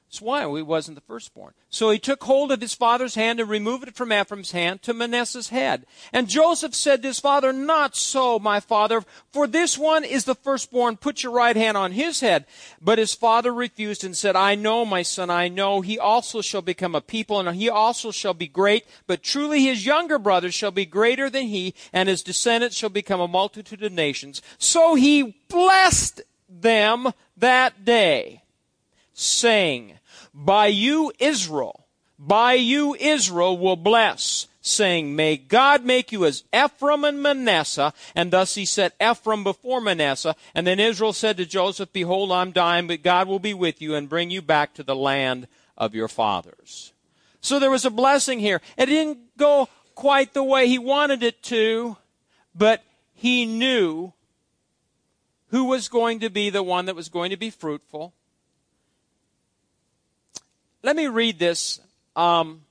That's 0.09 0.23
why 0.23 0.41
he 0.41 0.63
wasn't 0.63 0.95
the 0.95 1.01
firstborn. 1.01 1.53
So 1.69 1.91
he 1.91 1.99
took 1.99 2.23
hold 2.23 2.51
of 2.51 2.61
his 2.61 2.73
father's 2.73 3.13
hand 3.13 3.39
and 3.39 3.47
removed 3.47 3.87
it 3.87 3.95
from 3.95 4.11
Ephraim's 4.11 4.53
hand 4.53 4.81
to 4.81 4.93
Manasseh's 4.95 5.49
head. 5.49 5.85
And 6.11 6.27
Joseph 6.27 6.73
said 6.73 7.03
to 7.03 7.09
his 7.09 7.19
father, 7.19 7.53
Not 7.53 7.95
so, 7.95 8.39
my 8.39 8.59
father, 8.59 9.03
for 9.31 9.45
this 9.45 9.77
one 9.77 10.03
is 10.03 10.25
the 10.25 10.33
firstborn. 10.33 10.97
Put 10.97 11.21
your 11.21 11.31
right 11.31 11.55
hand 11.55 11.77
on 11.77 11.91
his 11.91 12.21
head. 12.21 12.47
But 12.81 12.97
his 12.97 13.13
father 13.13 13.53
refused 13.53 14.03
and 14.03 14.17
said, 14.17 14.35
I 14.35 14.55
know, 14.55 14.83
my 14.83 15.03
son, 15.03 15.29
I 15.29 15.47
know. 15.47 15.81
He 15.81 15.99
also 15.99 16.41
shall 16.41 16.63
become 16.63 16.95
a 16.95 17.01
people, 17.01 17.39
and 17.39 17.55
he 17.55 17.69
also 17.69 18.09
shall 18.09 18.33
be 18.33 18.47
great. 18.47 18.87
But 19.05 19.21
truly 19.21 19.61
his 19.61 19.85
younger 19.85 20.17
brothers 20.17 20.55
shall 20.55 20.71
be 20.71 20.87
greater 20.87 21.29
than 21.29 21.45
he, 21.45 21.75
and 21.93 22.09
his 22.09 22.23
descendants 22.23 22.75
shall 22.75 22.89
become 22.89 23.21
a 23.21 23.27
multitude 23.27 23.83
of 23.83 23.91
nations. 23.91 24.41
So 24.57 24.95
he 24.95 25.35
blessed 25.49 26.23
them 26.49 27.13
that 27.37 27.85
day, 27.85 28.41
saying, 29.19 29.99
by 30.33 30.67
you 30.67 31.11
Israel, 31.19 31.87
by 32.17 32.53
you 32.53 32.95
Israel 32.95 33.57
will 33.57 33.75
bless, 33.75 34.47
saying, 34.61 35.15
May 35.15 35.37
God 35.37 35.85
make 35.85 36.11
you 36.11 36.25
as 36.25 36.43
Ephraim 36.53 37.03
and 37.03 37.21
Manasseh. 37.21 37.93
And 38.15 38.31
thus 38.31 38.55
he 38.55 38.65
set 38.65 38.95
Ephraim 39.01 39.43
before 39.43 39.81
Manasseh. 39.81 40.35
And 40.53 40.67
then 40.67 40.79
Israel 40.79 41.13
said 41.13 41.37
to 41.37 41.45
Joseph, 41.45 41.93
Behold, 41.93 42.31
I'm 42.31 42.51
dying, 42.51 42.87
but 42.87 43.03
God 43.03 43.27
will 43.27 43.39
be 43.39 43.53
with 43.53 43.81
you 43.81 43.95
and 43.95 44.09
bring 44.09 44.29
you 44.29 44.41
back 44.41 44.73
to 44.75 44.83
the 44.83 44.95
land 44.95 45.47
of 45.77 45.95
your 45.95 46.07
fathers. 46.07 46.93
So 47.41 47.59
there 47.59 47.71
was 47.71 47.85
a 47.85 47.89
blessing 47.89 48.39
here. 48.39 48.61
It 48.77 48.87
didn't 48.87 49.37
go 49.37 49.69
quite 49.95 50.33
the 50.33 50.43
way 50.43 50.67
he 50.67 50.77
wanted 50.77 51.23
it 51.23 51.41
to, 51.43 51.97
but 52.53 52.83
he 53.13 53.45
knew 53.45 54.13
who 55.49 55.65
was 55.65 55.87
going 55.87 56.19
to 56.19 56.29
be 56.29 56.49
the 56.49 56.63
one 56.63 56.85
that 56.85 56.95
was 56.95 57.09
going 57.09 57.31
to 57.31 57.37
be 57.37 57.49
fruitful 57.49 58.13
let 60.83 60.95
me 60.95 61.07
read 61.07 61.39
this 61.39 61.79
um, 62.15 62.61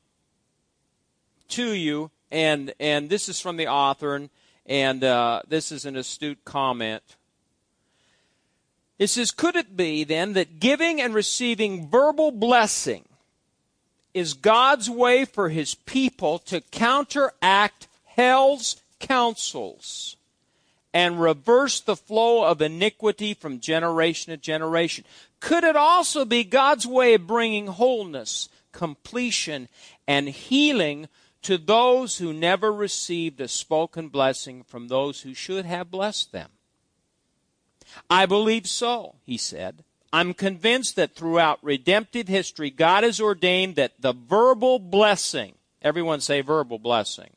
to 1.48 1.72
you, 1.72 2.10
and 2.30 2.72
and 2.80 3.10
this 3.10 3.28
is 3.28 3.40
from 3.40 3.56
the 3.56 3.68
author, 3.68 4.14
and, 4.14 4.30
and 4.66 5.04
uh, 5.04 5.42
this 5.48 5.72
is 5.72 5.84
an 5.84 5.96
astute 5.96 6.44
comment. 6.44 7.02
It 8.98 9.08
says, 9.08 9.30
Could 9.30 9.56
it 9.56 9.76
be 9.76 10.04
then 10.04 10.32
that 10.32 10.60
giving 10.60 11.00
and 11.00 11.14
receiving 11.14 11.88
verbal 11.88 12.30
blessing 12.30 13.04
is 14.12 14.34
God's 14.34 14.90
way 14.90 15.24
for 15.24 15.48
his 15.48 15.74
people 15.74 16.38
to 16.40 16.60
counteract 16.60 17.86
hell's 18.06 18.82
counsels 18.98 20.16
and 20.92 21.20
reverse 21.20 21.80
the 21.80 21.94
flow 21.94 22.44
of 22.44 22.60
iniquity 22.60 23.34
from 23.34 23.60
generation 23.60 24.32
to 24.32 24.36
generation? 24.36 25.04
Could 25.40 25.64
it 25.64 25.76
also 25.76 26.24
be 26.24 26.44
God's 26.44 26.86
way 26.86 27.14
of 27.14 27.26
bringing 27.26 27.68
wholeness, 27.68 28.48
completion, 28.72 29.68
and 30.06 30.28
healing 30.28 31.08
to 31.42 31.56
those 31.58 32.18
who 32.18 32.32
never 32.32 32.72
received 32.72 33.40
a 33.40 33.48
spoken 33.48 34.08
blessing 34.08 34.62
from 34.64 34.88
those 34.88 35.22
who 35.22 35.34
should 35.34 35.64
have 35.64 35.90
blessed 35.90 36.32
them? 36.32 36.50
I 38.10 38.26
believe 38.26 38.66
so, 38.66 39.14
he 39.24 39.36
said. 39.36 39.84
I'm 40.12 40.34
convinced 40.34 40.96
that 40.96 41.14
throughout 41.14 41.58
redemptive 41.62 42.28
history, 42.28 42.70
God 42.70 43.04
has 43.04 43.20
ordained 43.20 43.76
that 43.76 44.00
the 44.00 44.12
verbal 44.14 44.78
blessing, 44.78 45.54
everyone 45.82 46.20
say 46.20 46.40
verbal 46.40 46.78
blessing, 46.78 47.30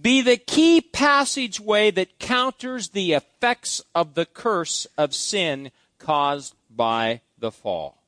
be 0.00 0.20
the 0.20 0.36
key 0.36 0.80
passageway 0.80 1.90
that 1.92 2.18
counters 2.18 2.90
the 2.90 3.12
effects 3.12 3.80
of 3.94 4.14
the 4.14 4.26
curse 4.26 4.86
of 4.98 5.14
sin 5.14 5.70
caused 5.98 6.54
by 6.76 7.20
the 7.38 7.50
fall. 7.50 7.98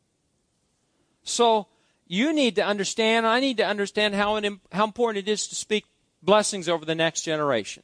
So 1.23 1.67
you 2.07 2.33
need 2.33 2.57
to 2.57 2.65
understand, 2.65 3.27
I 3.27 3.41
need 3.41 3.57
to 3.59 3.67
understand 3.67 4.15
how, 4.15 4.41
how 4.73 4.85
important 4.85 5.27
it 5.27 5.31
is 5.31 5.49
to 5.49 5.55
speak 5.55 5.85
blessings 6.23 6.69
over 6.69 6.85
the 6.85 6.95
next 6.95 7.23
generation. 7.23 7.83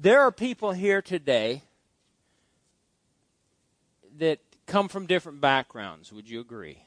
There 0.00 0.20
are 0.20 0.30
people 0.30 0.72
here 0.72 1.02
today 1.02 1.62
that 4.18 4.38
come 4.66 4.88
from 4.88 5.06
different 5.06 5.40
backgrounds. 5.40 6.12
Would 6.12 6.28
you 6.28 6.40
agree? 6.40 6.82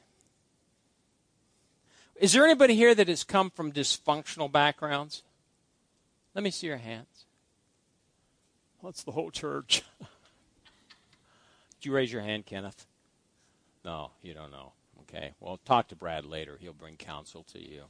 Is 2.16 2.32
there 2.32 2.44
anybody 2.44 2.74
here 2.74 2.94
that 2.94 3.08
has 3.08 3.24
come 3.24 3.50
from 3.50 3.72
dysfunctional 3.72 4.50
backgrounds? 4.50 5.22
Let 6.34 6.44
me 6.44 6.50
see 6.50 6.68
your 6.68 6.76
hands. 6.78 7.06
That's 8.82 9.04
the 9.04 9.12
whole 9.12 9.30
church. 9.30 9.82
Did 11.80 11.86
you 11.86 11.92
raise 11.92 12.12
your 12.12 12.22
hand, 12.22 12.46
Kenneth? 12.46 12.86
No, 13.84 14.10
you 14.22 14.34
don't 14.34 14.50
know. 14.50 14.72
Okay. 15.02 15.32
Well, 15.40 15.58
talk 15.64 15.88
to 15.88 15.96
Brad 15.96 16.24
later. 16.24 16.56
He'll 16.60 16.72
bring 16.72 16.96
counsel 16.96 17.44
to 17.52 17.58
you. 17.58 17.82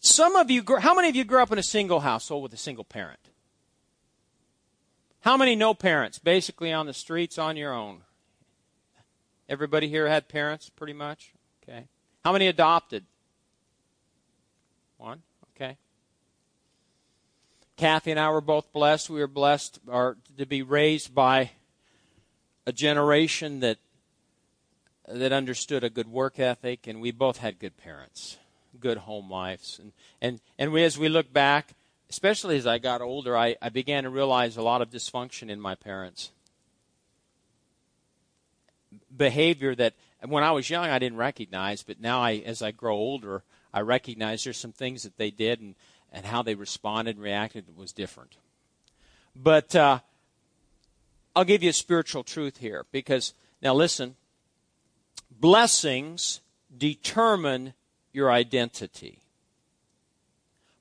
Some 0.00 0.34
of 0.34 0.50
you, 0.50 0.64
how 0.78 0.94
many 0.94 1.08
of 1.08 1.16
you 1.16 1.24
grew 1.24 1.42
up 1.42 1.52
in 1.52 1.58
a 1.58 1.62
single 1.62 2.00
household 2.00 2.42
with 2.42 2.52
a 2.52 2.56
single 2.56 2.84
parent? 2.84 3.20
How 5.20 5.36
many 5.36 5.54
no 5.54 5.74
parents? 5.74 6.18
Basically 6.18 6.72
on 6.72 6.86
the 6.86 6.94
streets 6.94 7.38
on 7.38 7.56
your 7.56 7.72
own. 7.72 8.00
Everybody 9.48 9.88
here 9.88 10.08
had 10.08 10.28
parents, 10.28 10.70
pretty 10.70 10.94
much? 10.94 11.32
Okay. 11.62 11.86
How 12.24 12.32
many 12.32 12.46
adopted? 12.46 13.04
One? 14.96 15.22
Kathy 17.80 18.10
and 18.10 18.20
I 18.20 18.28
were 18.28 18.42
both 18.42 18.74
blessed. 18.74 19.08
We 19.08 19.20
were 19.20 19.26
blessed 19.26 19.80
or, 19.86 20.18
to 20.36 20.44
be 20.44 20.60
raised 20.60 21.14
by 21.14 21.52
a 22.66 22.72
generation 22.72 23.60
that 23.60 23.78
that 25.08 25.32
understood 25.32 25.82
a 25.82 25.88
good 25.88 26.06
work 26.06 26.38
ethic, 26.38 26.86
and 26.86 27.00
we 27.00 27.10
both 27.10 27.38
had 27.38 27.58
good 27.58 27.78
parents, 27.78 28.36
good 28.78 28.98
home 28.98 29.30
lives, 29.30 29.78
and 29.80 29.92
and 30.20 30.40
and 30.58 30.72
we, 30.72 30.84
as 30.84 30.98
we 30.98 31.08
look 31.08 31.32
back, 31.32 31.72
especially 32.10 32.58
as 32.58 32.66
I 32.66 32.76
got 32.76 33.00
older, 33.00 33.34
I, 33.34 33.56
I 33.62 33.70
began 33.70 34.04
to 34.04 34.10
realize 34.10 34.58
a 34.58 34.62
lot 34.62 34.82
of 34.82 34.90
dysfunction 34.90 35.48
in 35.48 35.58
my 35.58 35.74
parents. 35.74 36.32
Behavior 39.16 39.74
that 39.76 39.94
when 40.26 40.44
I 40.44 40.50
was 40.50 40.68
young 40.68 40.84
I 40.84 40.98
didn't 40.98 41.16
recognize, 41.16 41.82
but 41.82 41.98
now 41.98 42.20
I, 42.20 42.42
as 42.44 42.60
I 42.60 42.72
grow 42.72 42.94
older, 42.94 43.42
I 43.72 43.80
recognize 43.80 44.44
there's 44.44 44.58
some 44.58 44.72
things 44.72 45.02
that 45.04 45.16
they 45.16 45.30
did 45.30 45.60
and, 45.60 45.74
and 46.12 46.26
how 46.26 46.42
they 46.42 46.54
responded 46.54 47.16
and 47.16 47.24
reacted 47.24 47.76
was 47.76 47.92
different. 47.92 48.36
But 49.34 49.74
uh, 49.76 50.00
I'll 51.34 51.44
give 51.44 51.62
you 51.62 51.70
a 51.70 51.74
spiritual 51.74 52.24
truth 52.24 52.58
here 52.58 52.84
because, 52.90 53.34
now 53.62 53.74
listen, 53.74 54.16
blessings 55.30 56.40
determine 56.76 57.74
your 58.12 58.30
identity. 58.30 59.18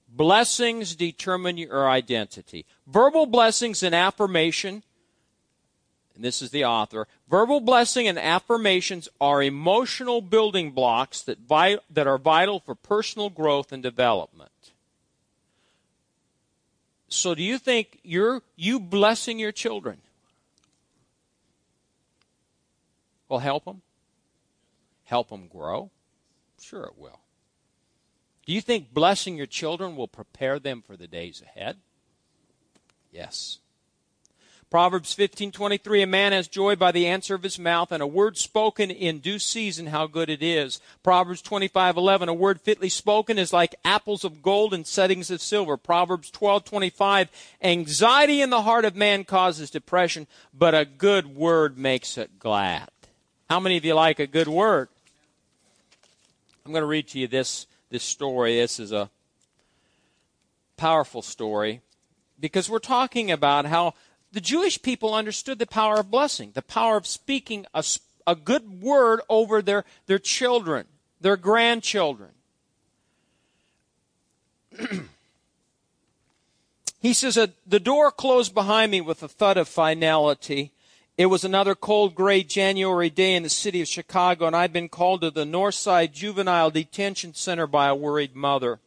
Blessings 0.07 0.95
determine 0.95 1.57
your 1.57 1.87
identity. 1.87 2.65
Verbal 2.87 3.27
blessings 3.27 3.83
and 3.83 3.93
affirmation 3.93 4.83
and 6.19 6.25
this 6.25 6.41
is 6.41 6.51
the 6.51 6.65
author, 6.65 7.07
verbal 7.29 7.61
blessing 7.61 8.05
and 8.05 8.19
affirmations 8.19 9.07
are 9.21 9.41
emotional 9.41 10.19
building 10.19 10.71
blocks 10.71 11.21
that, 11.21 11.37
vi- 11.39 11.79
that 11.89 12.07
are 12.07 12.17
vital 12.17 12.59
for 12.59 12.75
personal 12.75 13.29
growth 13.29 13.71
and 13.71 13.81
development. 13.81 14.51
So 17.09 17.33
do 17.33 17.43
you 17.43 17.57
think 17.57 17.99
you're 18.03 18.43
you 18.55 18.79
blessing 18.79 19.39
your 19.39 19.51
children 19.51 19.97
will 23.27 23.39
help 23.39 23.65
them? 23.65 23.81
Help 25.05 25.29
them 25.29 25.47
grow? 25.47 25.89
Sure 26.61 26.83
it 26.83 26.97
will. 26.97 27.19
Do 28.45 28.53
you 28.53 28.61
think 28.61 28.93
blessing 28.93 29.37
your 29.37 29.45
children 29.45 29.95
will 29.95 30.07
prepare 30.07 30.59
them 30.59 30.81
for 30.81 30.95
the 30.95 31.07
days 31.07 31.41
ahead? 31.41 31.77
Yes. 33.11 33.59
Proverbs 34.69 35.15
15:23 35.15 36.03
A 36.03 36.05
man 36.05 36.31
has 36.31 36.47
joy 36.47 36.75
by 36.75 36.91
the 36.91 37.07
answer 37.07 37.33
of 37.33 37.41
his 37.41 37.57
mouth 37.57 37.91
and 37.91 38.03
a 38.03 38.07
word 38.07 38.37
spoken 38.37 38.91
in 38.91 39.17
due 39.17 39.39
season 39.39 39.87
how 39.87 40.05
good 40.05 40.29
it 40.29 40.43
is. 40.43 40.79
Proverbs 41.01 41.41
25:11 41.41 42.29
A 42.29 42.33
word 42.35 42.61
fitly 42.61 42.89
spoken 42.89 43.39
is 43.39 43.51
like 43.51 43.73
apples 43.83 44.23
of 44.23 44.43
gold 44.43 44.71
and 44.71 44.85
settings 44.85 45.31
of 45.31 45.41
silver. 45.41 45.75
Proverbs 45.75 46.29
12:25 46.29 47.29
Anxiety 47.63 48.41
in 48.41 48.51
the 48.51 48.61
heart 48.61 48.85
of 48.85 48.95
man 48.95 49.23
causes 49.23 49.71
depression, 49.71 50.27
but 50.53 50.75
a 50.75 50.85
good 50.85 51.35
word 51.35 51.75
makes 51.75 52.15
it 52.15 52.37
glad. 52.37 52.89
How 53.49 53.59
many 53.59 53.75
of 53.75 53.85
you 53.85 53.95
like 53.95 54.19
a 54.19 54.27
good 54.27 54.47
word? 54.47 54.89
I'm 56.63 56.71
going 56.71 56.83
to 56.83 56.87
read 56.87 57.07
to 57.09 57.19
you 57.19 57.27
this 57.27 57.65
this 57.89 58.03
story. 58.03 58.57
This 58.57 58.79
is 58.79 58.91
a 58.91 59.09
powerful 60.77 61.23
story 61.23 61.81
because 62.39 62.69
we're 62.69 62.79
talking 62.79 63.31
about 63.31 63.65
how 63.65 63.95
the 64.31 64.41
Jewish 64.41 64.81
people 64.81 65.13
understood 65.13 65.59
the 65.59 65.67
power 65.67 65.99
of 65.99 66.11
blessing, 66.11 66.51
the 66.53 66.61
power 66.61 66.97
of 66.97 67.07
speaking 67.07 67.65
a, 67.73 67.83
a 68.27 68.35
good 68.35 68.81
word 68.81 69.21
over 69.27 69.61
their, 69.61 69.85
their 70.05 70.19
children, 70.19 70.85
their 71.19 71.37
grandchildren. 71.37 72.29
he 77.01 77.13
says, 77.13 77.39
The 77.65 77.79
door 77.79 78.11
closed 78.11 78.53
behind 78.53 78.91
me 78.91 79.01
with 79.01 79.23
a 79.23 79.27
thud 79.27 79.57
of 79.57 79.67
finality. 79.67 80.71
It 81.17 81.25
was 81.25 81.43
another 81.43 81.75
cold, 81.75 82.15
gray 82.15 82.43
January 82.43 83.09
day 83.09 83.35
in 83.35 83.43
the 83.43 83.49
city 83.49 83.81
of 83.81 83.89
Chicago, 83.89 84.47
and 84.47 84.55
I'd 84.55 84.71
been 84.71 84.87
called 84.87 85.21
to 85.21 85.31
the 85.31 85.43
Northside 85.43 86.13
Juvenile 86.13 86.71
Detention 86.71 87.33
Center 87.33 87.67
by 87.67 87.87
a 87.87 87.95
worried 87.95 88.35
mother. 88.35 88.79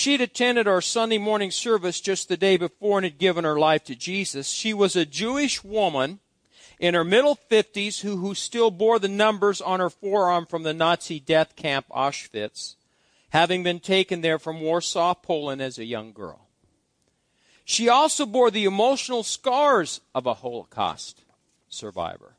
She'd 0.00 0.22
attended 0.22 0.66
our 0.66 0.80
Sunday 0.80 1.18
morning 1.18 1.50
service 1.50 2.00
just 2.00 2.30
the 2.30 2.36
day 2.38 2.56
before 2.56 2.96
and 2.96 3.04
had 3.04 3.18
given 3.18 3.44
her 3.44 3.58
life 3.58 3.84
to 3.84 3.94
Jesus. 3.94 4.48
She 4.48 4.72
was 4.72 4.96
a 4.96 5.04
Jewish 5.04 5.62
woman 5.62 6.20
in 6.78 6.94
her 6.94 7.04
middle 7.04 7.38
50s 7.50 8.00
who, 8.00 8.16
who 8.16 8.34
still 8.34 8.70
bore 8.70 8.98
the 8.98 9.08
numbers 9.08 9.60
on 9.60 9.78
her 9.78 9.90
forearm 9.90 10.46
from 10.46 10.62
the 10.62 10.72
Nazi 10.72 11.20
death 11.20 11.54
camp 11.54 11.84
Auschwitz, 11.90 12.76
having 13.28 13.62
been 13.62 13.78
taken 13.78 14.22
there 14.22 14.38
from 14.38 14.62
Warsaw, 14.62 15.12
Poland 15.12 15.60
as 15.60 15.78
a 15.78 15.84
young 15.84 16.14
girl. 16.14 16.46
She 17.66 17.90
also 17.90 18.24
bore 18.24 18.50
the 18.50 18.64
emotional 18.64 19.22
scars 19.22 20.00
of 20.14 20.24
a 20.24 20.32
Holocaust 20.32 21.24
survivor. 21.68 22.36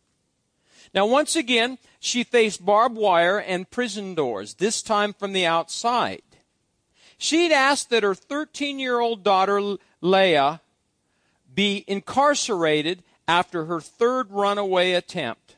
Now, 0.96 1.06
once 1.06 1.36
again, 1.36 1.78
she 2.00 2.24
faced 2.24 2.66
barbed 2.66 2.98
wire 2.98 3.38
and 3.38 3.70
prison 3.70 4.16
doors, 4.16 4.56
this 4.56 4.82
time 4.82 5.14
from 5.14 5.34
the 5.34 5.46
outside. 5.46 6.24
She'd 7.22 7.52
asked 7.52 7.92
that 7.92 8.02
her 8.02 8.16
13 8.16 8.80
year 8.80 9.00
old 9.00 9.24
daughter, 9.24 9.78
Leah, 10.02 10.60
be 11.54 11.86
incarcerated 11.88 13.04
after 13.28 13.66
her 13.66 13.80
third 13.80 14.32
runaway 14.32 14.94
attempt. 14.94 15.56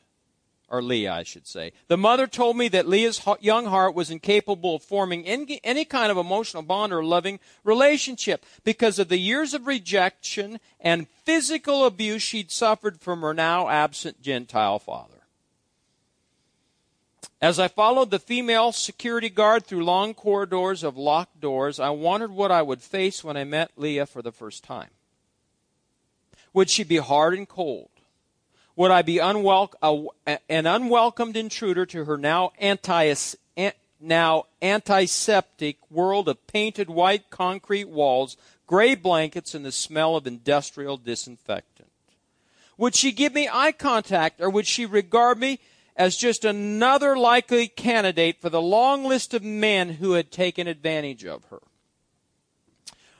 Or 0.67 0.81
Leah, 0.81 1.13
I 1.13 1.23
should 1.23 1.47
say. 1.47 1.71
The 1.87 1.95
mother 1.95 2.27
told 2.27 2.57
me 2.57 2.67
that 2.67 2.89
Leah's 2.89 3.21
young 3.39 3.67
heart 3.67 3.95
was 3.95 4.11
incapable 4.11 4.75
of 4.75 4.83
forming 4.83 5.25
any, 5.25 5.85
kind 5.85 6.11
of 6.11 6.17
emotional 6.17 6.63
bond 6.63 6.91
or 6.91 7.01
loving 7.01 7.39
relationship 7.63 8.45
because 8.65 8.99
of 8.99 9.07
the 9.07 9.17
years 9.17 9.53
of 9.53 9.65
rejection 9.65 10.59
and 10.81 11.07
physical 11.23 11.85
abuse 11.85 12.21
she'd 12.21 12.51
suffered 12.51 12.99
from 12.99 13.21
her 13.21 13.33
now 13.33 13.69
absent 13.69 14.21
Gentile 14.21 14.79
father. 14.79 15.12
As 17.43 17.59
I 17.59 17.67
followed 17.67 18.09
the 18.09 18.19
female 18.19 18.71
security 18.71 19.27
guard 19.27 19.65
through 19.65 19.83
long 19.83 20.13
corridors 20.13 20.81
of 20.81 20.95
locked 20.95 21.41
doors, 21.41 21.77
I 21.77 21.89
wondered 21.89 22.31
what 22.31 22.53
I 22.53 22.61
would 22.61 22.81
face 22.81 23.21
when 23.21 23.35
I 23.35 23.43
met 23.43 23.71
Leah 23.75 24.05
for 24.05 24.21
the 24.21 24.31
first 24.31 24.63
time. 24.63 24.91
Would 26.53 26.69
she 26.69 26.85
be 26.85 26.99
hard 26.99 27.33
and 27.33 27.45
cold? 27.45 27.89
Would 28.77 28.91
I 28.91 29.01
be 29.01 29.17
unwel- 29.17 30.07
an 30.25 30.65
unwelcomed 30.65 31.35
intruder 31.35 31.85
to 31.87 32.05
her 32.05 32.17
now 32.17 32.53
anti 32.59 33.13
now 33.99 34.45
antiseptic 34.61 35.75
world 35.91 36.29
of 36.29 36.47
painted 36.47 36.89
white 36.89 37.29
concrete 37.29 37.89
walls, 37.89 38.37
gray 38.67 38.95
blankets, 38.95 39.53
and 39.53 39.65
the 39.65 39.73
smell 39.73 40.15
of 40.15 40.25
industrial 40.25 40.95
disinfectant? 40.95 41.89
Would 42.77 42.95
she 42.95 43.11
give 43.11 43.33
me 43.33 43.49
eye 43.51 43.73
contact, 43.73 44.39
or 44.39 44.49
would 44.49 44.65
she 44.65 44.85
regard 44.85 45.37
me 45.37 45.59
as 45.95 46.17
just 46.17 46.43
another 46.43 47.15
likely 47.15 47.67
candidate 47.67 48.41
for 48.41 48.49
the 48.49 48.61
long 48.61 49.05
list 49.05 49.33
of 49.33 49.43
men 49.43 49.89
who 49.89 50.13
had 50.13 50.31
taken 50.31 50.67
advantage 50.67 51.23
of 51.23 51.45
her. 51.45 51.59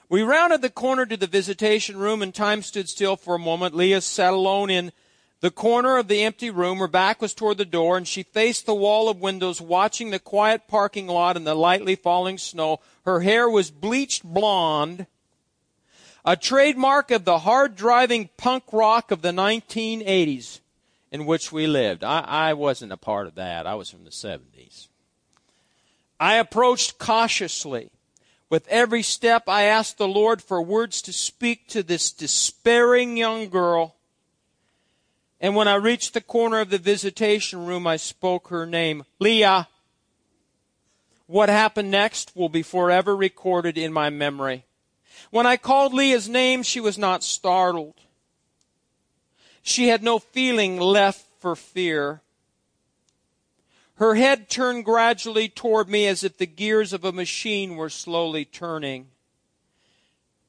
We 0.09 0.21
rounded 0.21 0.61
the 0.61 0.69
corner 0.69 1.05
to 1.05 1.17
the 1.17 1.27
visitation 1.27 1.97
room 1.97 2.21
and 2.21 2.33
time 2.33 2.61
stood 2.61 2.89
still 2.89 3.15
for 3.15 3.35
a 3.35 3.39
moment. 3.39 3.75
Leah 3.75 4.01
sat 4.01 4.33
alone 4.33 4.69
in 4.69 4.91
the 5.39 5.51
corner 5.51 5.97
of 5.97 6.07
the 6.07 6.23
empty 6.23 6.49
room. 6.49 6.79
Her 6.79 6.87
back 6.87 7.21
was 7.21 7.33
toward 7.33 7.57
the 7.57 7.65
door 7.65 7.97
and 7.97 8.07
she 8.07 8.23
faced 8.23 8.65
the 8.65 8.75
wall 8.75 9.09
of 9.09 9.21
windows 9.21 9.59
watching 9.59 10.09
the 10.09 10.19
quiet 10.19 10.67
parking 10.67 11.07
lot 11.07 11.35
and 11.35 11.47
the 11.47 11.55
lightly 11.55 11.95
falling 11.95 12.37
snow. 12.37 12.79
Her 13.05 13.21
hair 13.21 13.49
was 13.49 13.71
bleached 13.71 14.23
blonde, 14.23 15.07
a 16.25 16.37
trademark 16.37 17.11
of 17.11 17.25
the 17.25 17.39
hard 17.39 17.75
driving 17.75 18.29
punk 18.37 18.65
rock 18.71 19.11
of 19.11 19.21
the 19.21 19.31
1980s 19.31 20.59
in 21.13 21.27
which 21.27 21.51
we 21.51 21.67
lived. 21.67 22.03
I, 22.03 22.21
I 22.21 22.53
wasn't 22.53 22.91
a 22.91 22.97
part 22.97 23.27
of 23.27 23.35
that. 23.35 23.67
I 23.67 23.75
was 23.75 23.89
from 23.89 24.03
the 24.03 24.09
70s. 24.09 24.87
I 26.19 26.35
approached 26.35 26.97
cautiously. 26.97 27.91
With 28.49 28.67
every 28.67 29.03
step, 29.03 29.47
I 29.47 29.63
asked 29.63 29.99
the 29.99 30.07
Lord 30.07 30.41
for 30.41 30.61
words 30.61 31.03
to 31.03 31.13
speak 31.13 31.67
to 31.67 31.83
this 31.83 32.11
despairing 32.11 33.15
young 33.15 33.49
girl. 33.49 33.95
And 35.39 35.55
when 35.55 35.67
I 35.67 35.75
reached 35.75 36.15
the 36.15 36.21
corner 36.21 36.59
of 36.59 36.71
the 36.71 36.77
visitation 36.79 37.65
room, 37.65 37.85
I 37.85 37.97
spoke 37.97 38.47
her 38.47 38.65
name, 38.65 39.03
Leah. 39.19 39.67
What 41.27 41.49
happened 41.49 41.91
next 41.91 42.35
will 42.35 42.49
be 42.49 42.63
forever 42.63 43.15
recorded 43.15 43.77
in 43.77 43.93
my 43.93 44.09
memory. 44.09 44.65
When 45.29 45.45
I 45.45 45.57
called 45.57 45.93
Leah's 45.93 46.27
name, 46.27 46.63
she 46.63 46.79
was 46.79 46.97
not 46.97 47.23
startled. 47.23 47.95
She 49.63 49.87
had 49.87 50.03
no 50.03 50.19
feeling 50.19 50.77
left 50.77 51.25
for 51.39 51.55
fear. 51.55 52.21
Her 53.95 54.15
head 54.15 54.49
turned 54.49 54.83
gradually 54.83 55.47
toward 55.47 55.87
me 55.87 56.05
as 56.05 56.23
if 56.23 56.37
the 56.37 56.45
gears 56.45 56.91
of 56.91 57.05
a 57.05 57.13
machine 57.13 57.77
were 57.77 57.89
slowly 57.89 58.43
turning. 58.43 59.07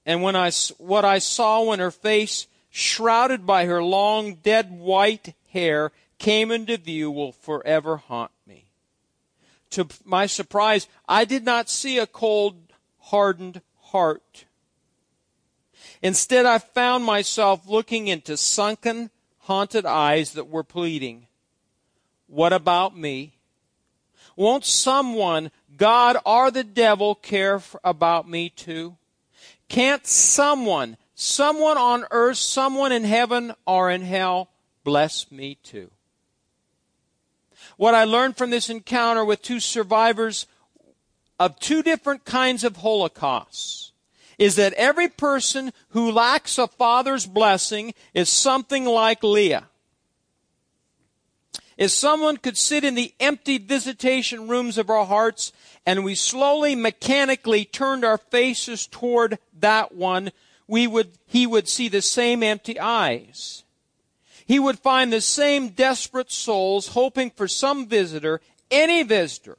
And 0.05 0.21
when 0.21 0.35
I, 0.35 0.51
what 0.79 1.05
I 1.05 1.21
saw 1.21 1.63
when 1.63 1.79
her 1.79 1.93
face, 1.93 2.49
shrouded 2.71 3.47
by 3.47 3.67
her 3.67 3.83
long, 3.83 4.35
dead 4.35 4.73
white 4.73 5.35
hair, 5.53 5.93
came 6.19 6.51
into 6.51 6.77
view 6.77 7.11
will 7.11 7.33
forever 7.33 7.99
haunt 7.99 8.33
me. 8.47 8.65
To 9.71 9.87
my 10.05 10.27
surprise, 10.27 10.89
I 11.09 11.25
did 11.25 11.45
not 11.45 11.69
see 11.69 11.99
a 11.99 12.07
cold, 12.07 12.73
hardened 12.99 13.61
heart. 13.79 14.45
Instead, 16.05 16.45
I 16.45 16.59
found 16.59 17.03
myself 17.03 17.67
looking 17.67 18.09
into 18.09 18.37
sunken, 18.37 19.09
haunted 19.39 19.87
eyes 19.87 20.33
that 20.33 20.51
were 20.51 20.63
pleading, 20.63 21.29
What 22.27 22.53
about 22.53 22.95
me? 22.95 23.33
Won't 24.37 24.67
someone, 24.67 25.51
God 25.79 26.19
or 26.27 26.51
the 26.51 26.63
devil, 26.63 27.15
care 27.15 27.59
for, 27.59 27.81
about 27.83 28.29
me 28.29 28.51
too? 28.51 28.99
Can't 29.71 30.07
someone, 30.07 30.99
someone 31.15 31.79
on 31.79 32.05
earth, 32.11 32.37
someone 32.37 32.93
in 32.93 33.05
heaven 33.05 33.55
or 33.67 33.91
in 33.91 34.03
hell, 34.03 34.51
bless 34.85 35.33
me 35.33 35.55
too? 35.63 35.91
What 37.79 37.95
I 37.95 38.05
learned 38.05 38.37
from 38.37 38.51
this 38.51 38.69
encounter 38.69 39.25
with 39.25 39.41
two 39.41 39.59
survivors 39.59 40.47
of 41.41 41.59
two 41.59 41.83
different 41.83 42.27
kinds 42.27 42.63
of 42.63 42.77
holocausts 42.77 43.84
is 44.39 44.57
that 44.57 44.73
every 44.75 45.09
person 45.09 45.73
who 45.91 46.11
lacks 46.11 46.59
a 46.59 46.67
father's 46.67 47.27
blessing 47.27 47.95
is 48.13 48.29
something 48.29 48.85
like 48.85 49.23
Leah. 49.23 49.69
If 51.77 51.91
someone 51.91 52.37
could 52.37 52.57
sit 52.57 52.85
in 52.85 52.95
the 52.95 53.15
empty 53.19 53.59
visitation 53.59 54.49
rooms 54.49 54.79
of 54.79 54.91
our 54.91 55.07
hearts 55.07 55.53
and 55.85 56.05
we 56.05 56.15
slowly 56.15 56.75
mechanically 56.75 57.65
turned 57.65 58.05
our 58.05 58.19
faces 58.19 58.87
toward 58.87 59.39
that 59.59 59.95
one, 59.95 60.31
we 60.69 60.87
would, 60.87 61.19
he 61.27 61.47
would 61.47 61.69
see 61.69 61.89
the 61.89 62.03
same 62.03 62.43
empty 62.43 62.79
eyes. 62.79 63.65
He 64.47 64.59
would 64.59 64.79
find 64.79 65.13
the 65.13 65.21
same 65.21 65.71
desperate 65.71 66.31
souls 66.31 66.89
hoping 66.89 67.31
for 67.31 67.49
some 67.49 67.89
visitor, 67.89 68.41
any 68.71 69.03
visitor, 69.03 69.59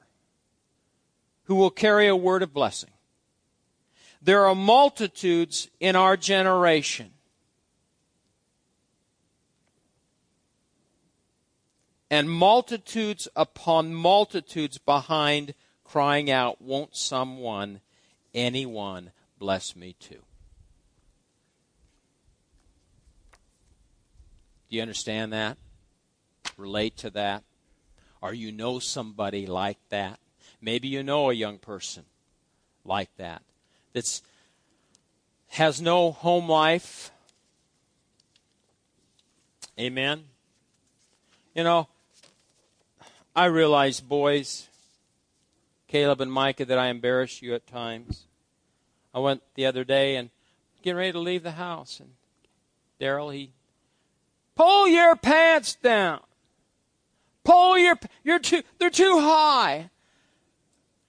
who 1.46 1.56
will 1.56 1.70
carry 1.70 2.08
a 2.08 2.16
word 2.16 2.44
of 2.44 2.54
blessing. 2.54 2.92
There 4.26 4.48
are 4.48 4.56
multitudes 4.56 5.70
in 5.80 5.96
our 5.96 6.18
generation. 6.18 7.12
And 12.10 12.28
multitudes 12.28 13.28
upon 13.36 13.94
multitudes 13.94 14.80
behind 14.80 15.54
crying 15.84 16.32
out, 16.32 16.60
Won't 16.60 16.96
someone, 16.96 17.82
anyone, 18.34 19.12
bless 19.38 19.76
me 19.76 19.96
too? 20.00 20.24
Do 24.70 24.76
you 24.76 24.82
understand 24.82 25.34
that? 25.34 25.60
Relate 26.58 26.98
to 26.98 27.12
that? 27.12 27.44
Or 28.22 28.34
you 28.34 28.52
know 28.52 28.80
somebody 28.80 29.46
like 29.46 29.78
that? 29.90 30.20
Maybe 30.60 30.88
you 30.88 31.04
know 31.04 31.30
a 31.30 31.34
young 31.36 31.60
person 31.60 32.06
like 32.84 33.16
that 33.18 33.44
that's 33.96 34.22
has 35.48 35.82
no 35.82 36.12
home 36.12 36.50
life. 36.50 37.12
Amen. 39.80 40.26
You 41.56 41.64
know, 41.64 41.88
I 43.34 43.46
realize, 43.46 44.02
boys, 44.02 44.68
Caleb 45.88 46.20
and 46.20 46.32
Micah, 46.32 46.66
that 46.66 46.78
I 46.78 46.88
embarrass 46.88 47.42
you 47.42 47.56
at 47.56 47.68
times. 47.68 48.26
I 49.14 49.20
went 49.20 49.42
the 49.56 49.66
other 49.66 49.86
day 49.86 50.18
and 50.18 50.30
getting 50.82 50.98
ready 50.98 51.14
to 51.14 51.20
leave 51.20 51.44
the 51.44 51.52
house, 51.52 52.02
and 52.02 52.12
Daryl, 53.00 53.34
he 53.34 53.52
pull 54.56 54.90
your 54.90 55.16
pants 55.16 55.76
down. 55.76 56.20
Pull 57.46 57.78
your 57.78 57.98
you're 58.26 58.40
too 58.40 58.64
they're 58.78 58.90
too 58.90 59.22
high. 59.22 59.90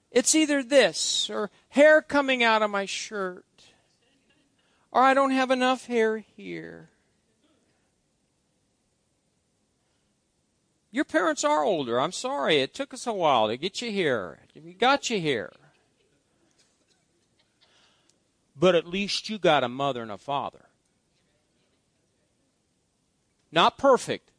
It's 0.09 0.35
either 0.35 0.63
this 0.63 1.29
or 1.29 1.51
hair 1.77 2.01
coming 2.01 2.43
out 2.43 2.61
of 2.61 2.69
my 2.69 2.85
shirt. 2.85 3.45
Or 4.91 5.01
I 5.01 5.13
don't 5.13 5.31
have 5.31 5.51
enough 5.51 5.85
hair 5.85 6.17
here. 6.17 6.89
Your 10.91 11.05
parents 11.05 11.43
are 11.43 11.63
older. 11.63 12.01
I'm 12.01 12.11
sorry. 12.11 12.57
It 12.57 12.73
took 12.73 12.93
us 12.93 13.05
a 13.05 13.13
while 13.13 13.47
to 13.47 13.57
get 13.57 13.81
you 13.81 13.91
here. 13.91 14.39
We 14.55 14.73
got 14.73 15.09
you 15.09 15.19
here. 15.19 15.53
But 18.59 18.73
at 18.73 18.87
least 18.87 19.29
you 19.29 19.37
got 19.37 19.63
a 19.63 19.69
mother 19.69 20.01
and 20.01 20.11
a 20.11 20.17
father. 20.17 20.65
Not 23.51 23.77
perfect. 23.77 24.31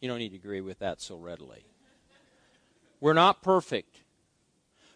You 0.00 0.08
don't 0.08 0.18
need 0.18 0.30
to 0.30 0.36
agree 0.36 0.60
with 0.60 0.80
that 0.80 1.00
so 1.00 1.16
readily. 1.16 1.64
We're 3.00 3.12
not 3.12 3.42
perfect. 3.42 4.03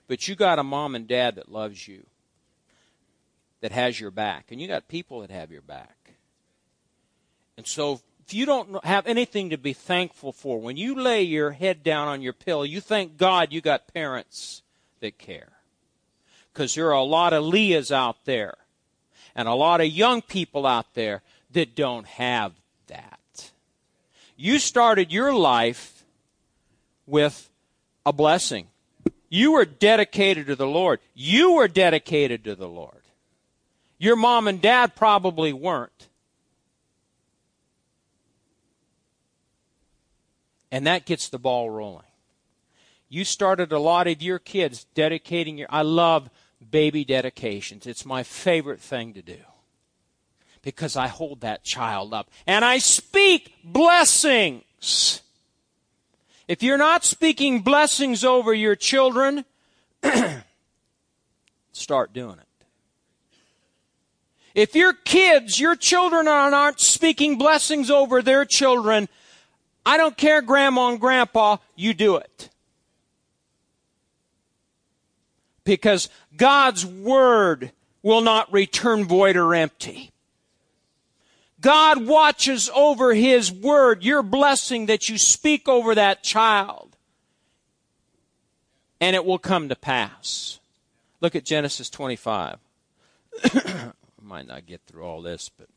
But 0.08 0.26
you 0.26 0.34
got 0.34 0.58
a 0.58 0.64
mom 0.64 0.94
and 0.94 1.06
dad 1.06 1.36
that 1.36 1.52
loves 1.52 1.86
you, 1.86 2.06
that 3.60 3.70
has 3.70 4.00
your 4.00 4.10
back. 4.10 4.46
And 4.50 4.60
you 4.60 4.66
got 4.66 4.88
people 4.88 5.20
that 5.20 5.30
have 5.30 5.52
your 5.52 5.62
back. 5.62 6.14
And 7.56 7.66
so 7.66 8.00
if 8.26 8.34
you 8.34 8.46
don't 8.46 8.84
have 8.84 9.06
anything 9.06 9.50
to 9.50 9.58
be 9.58 9.74
thankful 9.74 10.32
for, 10.32 10.60
when 10.60 10.76
you 10.76 10.94
lay 10.94 11.22
your 11.22 11.52
head 11.52 11.82
down 11.82 12.08
on 12.08 12.22
your 12.22 12.32
pillow, 12.32 12.62
you 12.62 12.80
thank 12.80 13.16
God 13.16 13.52
you 13.52 13.60
got 13.60 13.92
parents 13.92 14.62
that 15.00 15.18
care. 15.18 15.52
Because 16.52 16.74
there 16.74 16.88
are 16.88 16.92
a 16.92 17.02
lot 17.02 17.32
of 17.32 17.44
Leahs 17.44 17.92
out 17.92 18.24
there 18.24 18.56
and 19.34 19.46
a 19.46 19.54
lot 19.54 19.80
of 19.80 19.86
young 19.86 20.22
people 20.22 20.66
out 20.66 20.94
there 20.94 21.22
that 21.52 21.74
don't 21.74 22.06
have 22.06 22.52
that. 22.86 23.50
You 24.36 24.58
started 24.58 25.12
your 25.12 25.34
life 25.34 26.04
with 27.06 27.50
a 28.04 28.12
blessing. 28.12 28.68
You 29.28 29.52
were 29.52 29.64
dedicated 29.64 30.46
to 30.46 30.56
the 30.56 30.66
Lord. 30.66 31.00
You 31.14 31.52
were 31.52 31.68
dedicated 31.68 32.44
to 32.44 32.54
the 32.54 32.68
Lord. 32.68 33.02
Your 33.98 34.16
mom 34.16 34.48
and 34.48 34.60
dad 34.60 34.94
probably 34.94 35.52
weren't. 35.52 36.08
And 40.70 40.86
that 40.86 41.06
gets 41.06 41.28
the 41.28 41.38
ball 41.38 41.70
rolling. 41.70 42.04
You 43.08 43.24
started 43.24 43.72
a 43.72 43.78
lot 43.78 44.06
of 44.06 44.22
your 44.22 44.38
kids 44.38 44.84
dedicating 44.94 45.56
your. 45.56 45.68
I 45.70 45.82
love 45.82 46.28
baby 46.70 47.04
dedications. 47.04 47.86
It's 47.86 48.04
my 48.04 48.22
favorite 48.22 48.80
thing 48.80 49.14
to 49.14 49.22
do 49.22 49.38
because 50.62 50.96
I 50.96 51.06
hold 51.06 51.40
that 51.40 51.64
child 51.64 52.12
up 52.12 52.30
and 52.46 52.64
I 52.64 52.78
speak 52.78 53.54
blessings. 53.64 55.22
If 56.48 56.62
you're 56.62 56.78
not 56.78 57.04
speaking 57.04 57.60
blessings 57.60 58.24
over 58.24 58.54
your 58.54 58.74
children, 58.74 59.44
start 61.72 62.14
doing 62.14 62.38
it. 62.38 62.48
If 64.54 64.74
your 64.74 64.94
kids, 64.94 65.60
your 65.60 65.76
children 65.76 66.26
are 66.26 66.50
not 66.50 66.80
speaking 66.80 67.36
blessings 67.36 67.90
over 67.90 68.22
their 68.22 68.46
children, 68.46 69.10
I 69.84 69.98
don't 69.98 70.16
care, 70.16 70.40
grandma 70.40 70.88
and 70.88 71.00
grandpa, 71.00 71.58
you 71.76 71.92
do 71.92 72.16
it. 72.16 72.48
Because 75.64 76.08
God's 76.34 76.84
word 76.84 77.72
will 78.02 78.22
not 78.22 78.50
return 78.50 79.04
void 79.04 79.36
or 79.36 79.54
empty. 79.54 80.12
God 81.60 82.06
watches 82.06 82.70
over 82.74 83.14
His 83.14 83.50
word, 83.50 84.04
your 84.04 84.22
blessing 84.22 84.86
that 84.86 85.08
you 85.08 85.18
speak 85.18 85.68
over 85.68 85.94
that 85.94 86.22
child, 86.22 86.96
and 89.00 89.16
it 89.16 89.24
will 89.24 89.38
come 89.38 89.68
to 89.68 89.76
pass. 89.76 90.60
Look 91.20 91.34
at 91.34 91.44
Genesis 91.44 91.90
25. 91.90 92.58
I 93.44 93.92
might 94.22 94.46
not 94.46 94.66
get 94.66 94.82
through 94.86 95.02
all 95.02 95.20
this, 95.20 95.48
but 95.48 95.68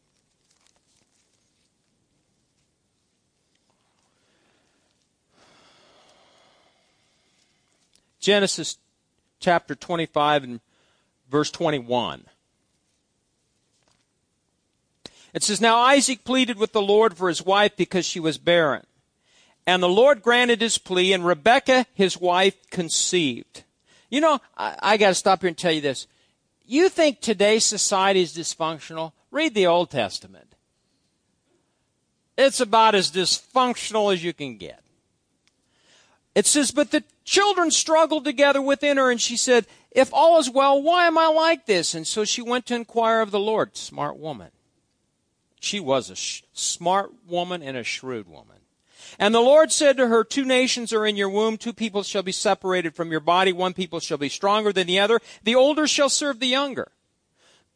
Genesis 8.20 8.78
chapter 9.40 9.74
25 9.74 10.44
and 10.44 10.60
verse 11.30 11.50
21. 11.50 12.26
It 15.34 15.44
says, 15.44 15.62
Now 15.62 15.78
Isaac 15.78 16.24
pleaded 16.24 16.58
with 16.58 16.74
the 16.74 16.82
Lord 16.82 17.18
for 17.18 17.28
his 17.30 17.44
wife 17.44 17.76
because 17.78 18.06
she 18.06 18.20
was 18.20 18.38
barren. 18.38 18.86
And 19.66 19.82
the 19.82 19.90
Lord 19.90 20.22
granted 20.22 20.62
his 20.62 20.78
plea, 20.78 21.14
and 21.14 21.26
Rebekah, 21.26 21.86
his 21.94 22.20
wife, 22.20 22.70
conceived. 22.70 23.64
You 24.10 24.22
know, 24.22 24.40
I, 24.58 24.76
I 24.82 24.98
got 24.98 25.10
to 25.10 25.16
stop 25.16 25.42
here 25.42 25.48
and 25.50 25.58
tell 25.58 25.72
you 25.72 25.82
this. 25.82 26.08
You 26.66 26.90
think 26.90 27.22
today's 27.22 27.66
society 27.66 28.22
is 28.22 28.36
dysfunctional? 28.36 29.14
Read 29.30 29.54
the 29.54 29.68
Old 29.68 29.92
Testament. 29.92 30.56
It's 32.38 32.60
about 32.60 32.96
as 32.96 33.12
dysfunctional 33.12 34.14
as 34.14 34.24
you 34.24 34.34
can 34.34 34.58
get. 34.58 34.82
It 36.34 36.46
says, 36.46 36.72
But 36.72 36.92
the 36.92 37.04
children 37.24 37.72
struggled 37.72 38.26
together 38.26 38.62
within 38.62 38.98
her, 38.98 39.12
and 39.12 39.22
she 39.22 39.38
said, 39.38 39.68
If 39.92 40.14
all 40.14 40.40
is 40.40 40.50
well, 40.50 40.82
why 40.82 41.08
am 41.08 41.18
I 41.18 41.28
like 41.28 41.66
this? 41.66 41.94
And 41.94 42.08
so 42.08 42.26
she 42.26 42.42
went 42.42 42.66
to 42.68 42.76
inquire 42.76 43.22
of 43.22 43.32
the 43.32 43.40
Lord. 43.40 43.78
Smart 43.78 44.18
woman. 44.18 44.50
She 45.62 45.80
was 45.80 46.10
a 46.10 46.16
sh- 46.16 46.42
smart 46.54 47.12
woman 47.28 47.62
and 47.62 47.78
a 47.78 47.84
shrewd 47.84 48.28
woman. 48.28 48.58
And 49.20 49.34
the 49.34 49.42
Lord 49.42 49.72
said 49.72 49.96
to 49.98 50.08
her, 50.08 50.24
Two 50.24 50.44
nations 50.44 50.92
are 50.92 51.06
in 51.06 51.16
your 51.16 51.30
womb, 51.30 51.58
two 51.58 51.72
people 51.72 52.02
shall 52.02 52.24
be 52.24 52.32
separated 52.32 52.96
from 52.96 53.12
your 53.12 53.20
body, 53.20 53.54
one 53.54 53.74
people 53.74 54.00
shall 54.00 54.18
be 54.18 54.28
stronger 54.28 54.74
than 54.74 54.88
the 54.88 55.00
other. 55.00 55.20
The 55.44 55.54
older 55.54 55.86
shall 55.86 56.10
serve 56.10 56.40
the 56.40 56.48
younger. 56.48 56.92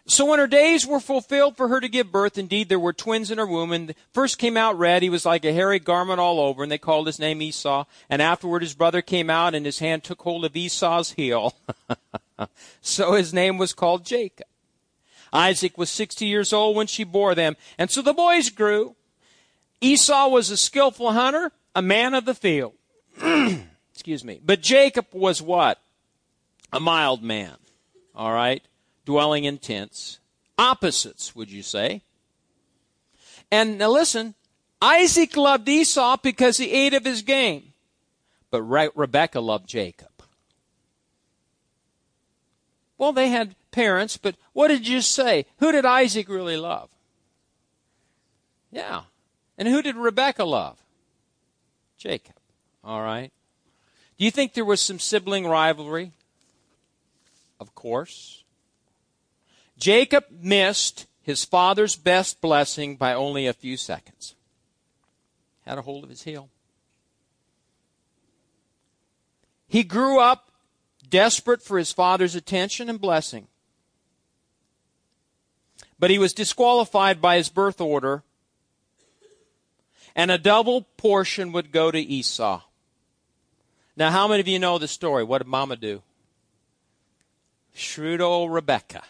So 0.06 0.24
when 0.24 0.40
her 0.40 0.48
days 0.48 0.84
were 0.88 0.98
fulfilled 0.98 1.56
for 1.56 1.68
her 1.68 1.80
to 1.80 1.88
give 1.88 2.10
birth, 2.10 2.36
indeed 2.36 2.68
there 2.68 2.80
were 2.80 2.92
twins 2.92 3.30
in 3.30 3.38
her 3.38 3.46
womb, 3.46 3.70
and 3.70 3.94
first 4.12 4.38
came 4.38 4.56
out 4.56 4.76
red, 4.76 5.04
he 5.04 5.08
was 5.08 5.24
like 5.24 5.44
a 5.44 5.52
hairy 5.52 5.78
garment 5.78 6.18
all 6.18 6.40
over, 6.40 6.64
and 6.64 6.72
they 6.72 6.78
called 6.78 7.06
his 7.06 7.20
name 7.20 7.40
Esau. 7.40 7.84
And 8.08 8.20
afterward 8.20 8.62
his 8.62 8.74
brother 8.74 9.02
came 9.02 9.30
out, 9.30 9.54
and 9.54 9.64
his 9.64 9.78
hand 9.78 10.02
took 10.02 10.20
hold 10.22 10.44
of 10.44 10.56
Esau's 10.56 11.12
heel. 11.12 11.54
so 12.80 13.12
his 13.12 13.32
name 13.32 13.56
was 13.56 13.72
called 13.72 14.04
Jacob. 14.04 14.48
Isaac 15.32 15.78
was 15.78 15.90
sixty 15.90 16.26
years 16.26 16.52
old 16.52 16.76
when 16.76 16.86
she 16.86 17.04
bore 17.04 17.34
them, 17.34 17.56
and 17.78 17.90
so 17.90 18.02
the 18.02 18.12
boys 18.12 18.50
grew. 18.50 18.96
Esau 19.80 20.28
was 20.28 20.50
a 20.50 20.56
skillful 20.56 21.12
hunter, 21.12 21.52
a 21.74 21.82
man 21.82 22.14
of 22.14 22.24
the 22.24 22.34
field. 22.34 22.74
Excuse 23.92 24.24
me. 24.24 24.40
But 24.44 24.60
Jacob 24.60 25.06
was 25.12 25.40
what? 25.40 25.78
A 26.72 26.80
mild 26.80 27.22
man. 27.22 27.56
All 28.14 28.32
right? 28.32 28.62
dwelling 29.10 29.42
in 29.42 29.58
tents. 29.58 30.20
Opposites, 30.56 31.34
would 31.34 31.50
you 31.50 31.62
say? 31.62 32.02
And 33.50 33.78
now 33.78 33.90
listen, 33.90 34.34
Isaac 34.80 35.36
loved 35.36 35.68
Esau 35.68 36.16
because 36.22 36.58
he 36.58 36.70
ate 36.70 36.94
of 36.94 37.04
his 37.04 37.22
game, 37.22 37.72
but 38.50 38.62
Re- 38.62 38.90
Rebekah 38.94 39.40
loved 39.40 39.68
Jacob. 39.68 40.08
Well, 42.98 43.12
they 43.12 43.30
had 43.30 43.56
parents, 43.70 44.16
but 44.16 44.36
what 44.52 44.68
did 44.68 44.86
you 44.86 45.00
say? 45.00 45.46
Who 45.58 45.72
did 45.72 45.84
Isaac 45.84 46.28
really 46.28 46.56
love? 46.56 46.88
Yeah. 48.70 49.02
And 49.58 49.68
who 49.68 49.82
did 49.82 49.96
Rebecca 49.96 50.44
love? 50.44 50.78
Jacob. 51.98 52.34
All 52.82 53.02
right. 53.02 53.30
Do 54.18 54.24
you 54.24 54.30
think 54.30 54.54
there 54.54 54.64
was 54.64 54.80
some 54.80 54.98
sibling 54.98 55.46
rivalry? 55.46 56.12
Of 57.58 57.74
course. 57.74 58.44
Jacob 59.78 60.24
missed 60.30 61.06
his 61.22 61.44
father's 61.44 61.96
best 61.96 62.40
blessing 62.40 62.96
by 62.96 63.14
only 63.14 63.46
a 63.46 63.52
few 63.52 63.76
seconds. 63.76 64.34
Had 65.66 65.78
a 65.78 65.82
hold 65.82 66.04
of 66.04 66.10
his 66.10 66.22
heel. 66.22 66.48
He 69.68 69.84
grew 69.84 70.20
up 70.20 70.50
desperate 71.08 71.62
for 71.62 71.78
his 71.78 71.92
father's 71.92 72.34
attention 72.34 72.88
and 72.88 73.00
blessing. 73.00 73.46
But 76.00 76.10
he 76.10 76.18
was 76.18 76.32
disqualified 76.32 77.20
by 77.20 77.36
his 77.36 77.50
birth 77.50 77.80
order, 77.80 78.22
and 80.16 80.30
a 80.30 80.38
double 80.38 80.82
portion 80.96 81.52
would 81.52 81.70
go 81.70 81.90
to 81.90 82.00
Esau. 82.00 82.62
Now, 83.96 84.10
how 84.10 84.26
many 84.26 84.40
of 84.40 84.48
you 84.48 84.58
know 84.58 84.78
the 84.78 84.88
story? 84.88 85.22
What 85.22 85.38
did 85.38 85.46
Mama 85.46 85.76
do? 85.76 86.02
Shrewd 87.74 88.22
old 88.22 88.50
Rebecca 88.50 89.02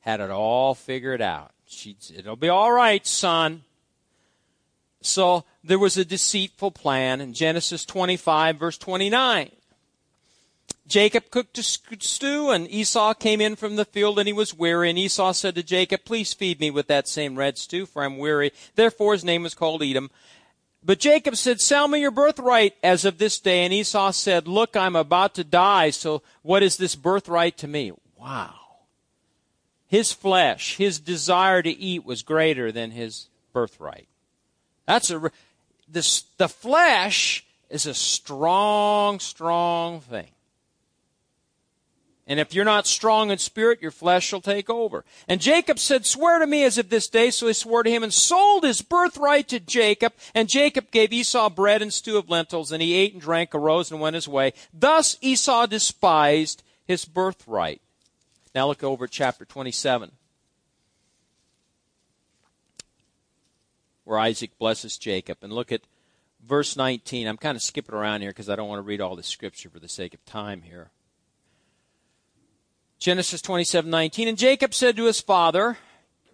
had 0.00 0.20
it 0.20 0.30
all 0.30 0.74
figured 0.74 1.20
out. 1.20 1.50
She, 1.66 1.96
it'll 2.16 2.36
be 2.36 2.48
all 2.48 2.70
right, 2.70 3.04
son. 3.04 3.64
So 5.00 5.44
there 5.64 5.78
was 5.78 5.96
a 5.96 6.04
deceitful 6.04 6.70
plan 6.70 7.20
in 7.20 7.34
Genesis 7.34 7.84
25, 7.84 8.56
verse 8.56 8.78
29. 8.78 9.50
Jacob 10.86 11.30
cooked 11.30 11.56
a 11.56 11.62
stew, 11.62 12.50
and 12.50 12.70
Esau 12.70 13.14
came 13.14 13.40
in 13.40 13.56
from 13.56 13.76
the 13.76 13.86
field, 13.86 14.18
and 14.18 14.28
he 14.28 14.34
was 14.34 14.52
weary. 14.52 14.90
And 14.90 14.98
Esau 14.98 15.32
said 15.32 15.54
to 15.54 15.62
Jacob, 15.62 16.04
Please 16.04 16.34
feed 16.34 16.60
me 16.60 16.70
with 16.70 16.88
that 16.88 17.08
same 17.08 17.36
red 17.36 17.56
stew, 17.56 17.86
for 17.86 18.04
I'm 18.04 18.18
weary. 18.18 18.52
Therefore 18.74 19.14
his 19.14 19.24
name 19.24 19.42
was 19.42 19.54
called 19.54 19.82
Edom. 19.82 20.10
But 20.84 20.98
Jacob 21.00 21.36
said, 21.36 21.62
Sell 21.62 21.88
me 21.88 22.00
your 22.00 22.10
birthright 22.10 22.74
as 22.82 23.06
of 23.06 23.16
this 23.16 23.38
day. 23.38 23.64
And 23.64 23.72
Esau 23.72 24.10
said, 24.10 24.46
Look, 24.46 24.76
I'm 24.76 24.96
about 24.96 25.34
to 25.36 25.44
die, 25.44 25.88
so 25.90 26.22
what 26.42 26.62
is 26.62 26.76
this 26.76 26.94
birthright 26.94 27.56
to 27.58 27.68
me? 27.68 27.92
Wow. 28.18 28.54
His 29.86 30.12
flesh, 30.12 30.76
his 30.76 30.98
desire 30.98 31.62
to 31.62 31.70
eat 31.70 32.04
was 32.04 32.22
greater 32.22 32.70
than 32.70 32.90
his 32.90 33.28
birthright. 33.54 34.08
That's 34.86 35.10
a, 35.10 35.30
this, 35.88 36.22
the 36.36 36.48
flesh 36.48 37.46
is 37.70 37.86
a 37.86 37.94
strong, 37.94 39.18
strong 39.20 40.00
thing. 40.00 40.33
And 42.26 42.40
if 42.40 42.54
you're 42.54 42.64
not 42.64 42.86
strong 42.86 43.30
in 43.30 43.36
spirit, 43.36 43.82
your 43.82 43.90
flesh 43.90 44.26
shall 44.26 44.40
take 44.40 44.70
over. 44.70 45.04
And 45.28 45.42
Jacob 45.42 45.78
said, 45.78 46.06
Swear 46.06 46.38
to 46.38 46.46
me 46.46 46.64
as 46.64 46.78
of 46.78 46.88
this 46.88 47.06
day. 47.06 47.30
So 47.30 47.46
he 47.46 47.52
swore 47.52 47.82
to 47.82 47.90
him 47.90 48.02
and 48.02 48.14
sold 48.14 48.64
his 48.64 48.80
birthright 48.80 49.48
to 49.48 49.60
Jacob. 49.60 50.14
And 50.34 50.48
Jacob 50.48 50.90
gave 50.90 51.12
Esau 51.12 51.50
bread 51.50 51.82
and 51.82 51.92
stew 51.92 52.16
of 52.16 52.30
lentils. 52.30 52.72
And 52.72 52.80
he 52.80 52.94
ate 52.94 53.12
and 53.12 53.20
drank, 53.20 53.54
arose 53.54 53.90
and 53.90 54.00
went 54.00 54.14
his 54.14 54.26
way. 54.26 54.54
Thus 54.72 55.18
Esau 55.20 55.66
despised 55.66 56.62
his 56.86 57.04
birthright. 57.04 57.82
Now 58.54 58.68
look 58.68 58.82
over 58.82 59.04
at 59.04 59.10
chapter 59.10 59.44
27, 59.44 60.12
where 64.04 64.18
Isaac 64.18 64.56
blesses 64.58 64.96
Jacob. 64.96 65.38
And 65.42 65.52
look 65.52 65.72
at 65.72 65.82
verse 66.42 66.74
19. 66.74 67.26
I'm 67.26 67.36
kind 67.36 67.56
of 67.56 67.62
skipping 67.62 67.94
around 67.94 68.22
here 68.22 68.30
because 68.30 68.48
I 68.48 68.56
don't 68.56 68.68
want 68.68 68.78
to 68.78 68.82
read 68.82 69.02
all 69.02 69.14
the 69.14 69.22
scripture 69.22 69.68
for 69.68 69.80
the 69.80 69.88
sake 69.88 70.14
of 70.14 70.24
time 70.24 70.62
here. 70.62 70.90
Genesis 73.04 73.42
27:19 73.42 74.28
and 74.28 74.38
Jacob 74.38 74.72
said 74.72 74.96
to 74.96 75.04
his 75.04 75.20
father, 75.20 75.76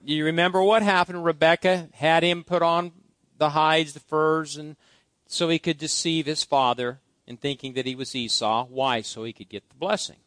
you 0.05 0.25
remember 0.25 0.63
what 0.63 0.85
happened? 0.85 1.25
Rebekah 1.25 1.89
had 1.95 2.23
him 2.23 2.45
put 2.45 2.63
on 2.63 2.93
the 3.39 3.51
hides, 3.51 3.93
the 3.93 3.99
furs 3.99 4.57
and 4.57 4.77
so 5.27 5.49
he 5.49 5.59
could 5.59 5.79
deceive 5.79 6.27
his 6.27 6.45
father 6.45 7.01
in 7.27 7.37
thinking 7.39 7.73
that 7.73 7.87
he 7.87 7.97
was 7.97 8.15
Esau. 8.15 8.67
Why? 8.67 9.01
So 9.01 9.25
he 9.25 9.33
could 9.33 9.49
get 9.49 9.69
the 9.69 9.75
blessing. 9.75 10.19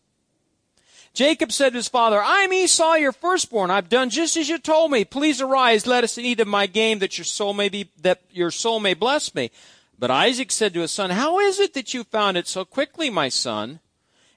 Jacob 1.13 1.53
said 1.53 1.69
to 1.69 1.77
his 1.77 1.88
father, 1.88 2.21
I'm 2.21 2.51
Esau, 2.51 2.95
your 2.95 3.13
firstborn. 3.13 3.71
I've 3.71 3.88
done 3.88 4.10
just 4.10 4.36
as 4.36 4.49
you 4.49 4.58
told 4.58 4.91
me. 4.91 5.06
Please 5.06 5.39
arise, 5.39 5.88
let 5.88 6.03
us 6.03 6.17
eat 6.17 6.41
of 6.41 6.47
my 6.49 6.65
game 6.65 6.99
that 6.99 7.17
your 7.17 7.23
soul 7.23 7.53
may 7.53 7.69
be, 7.69 7.89
that 8.01 8.19
your 8.32 8.51
soul 8.51 8.82
may 8.82 8.95
bless 8.95 9.34
me. 9.34 9.49
But 9.97 10.12
Isaac 10.12 10.51
said 10.51 10.73
to 10.73 10.82
his 10.82 10.91
son, 10.91 11.12
How 11.12 11.39
is 11.39 11.62
it 11.62 11.73
that 11.73 11.93
you 11.93 12.03
found 12.03 12.36
it 12.36 12.49
so 12.49 12.65
quickly, 12.65 13.10
my 13.10 13.29
son? 13.29 13.79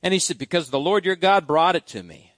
And 0.07 0.13
he 0.13 0.21
said, 0.21 0.39
Because 0.39 0.71
the 0.71 0.79
Lord 0.79 1.05
your 1.05 1.17
God 1.17 1.49
brought 1.49 1.75
it 1.75 1.85
to 1.89 2.05
me. 2.05 2.33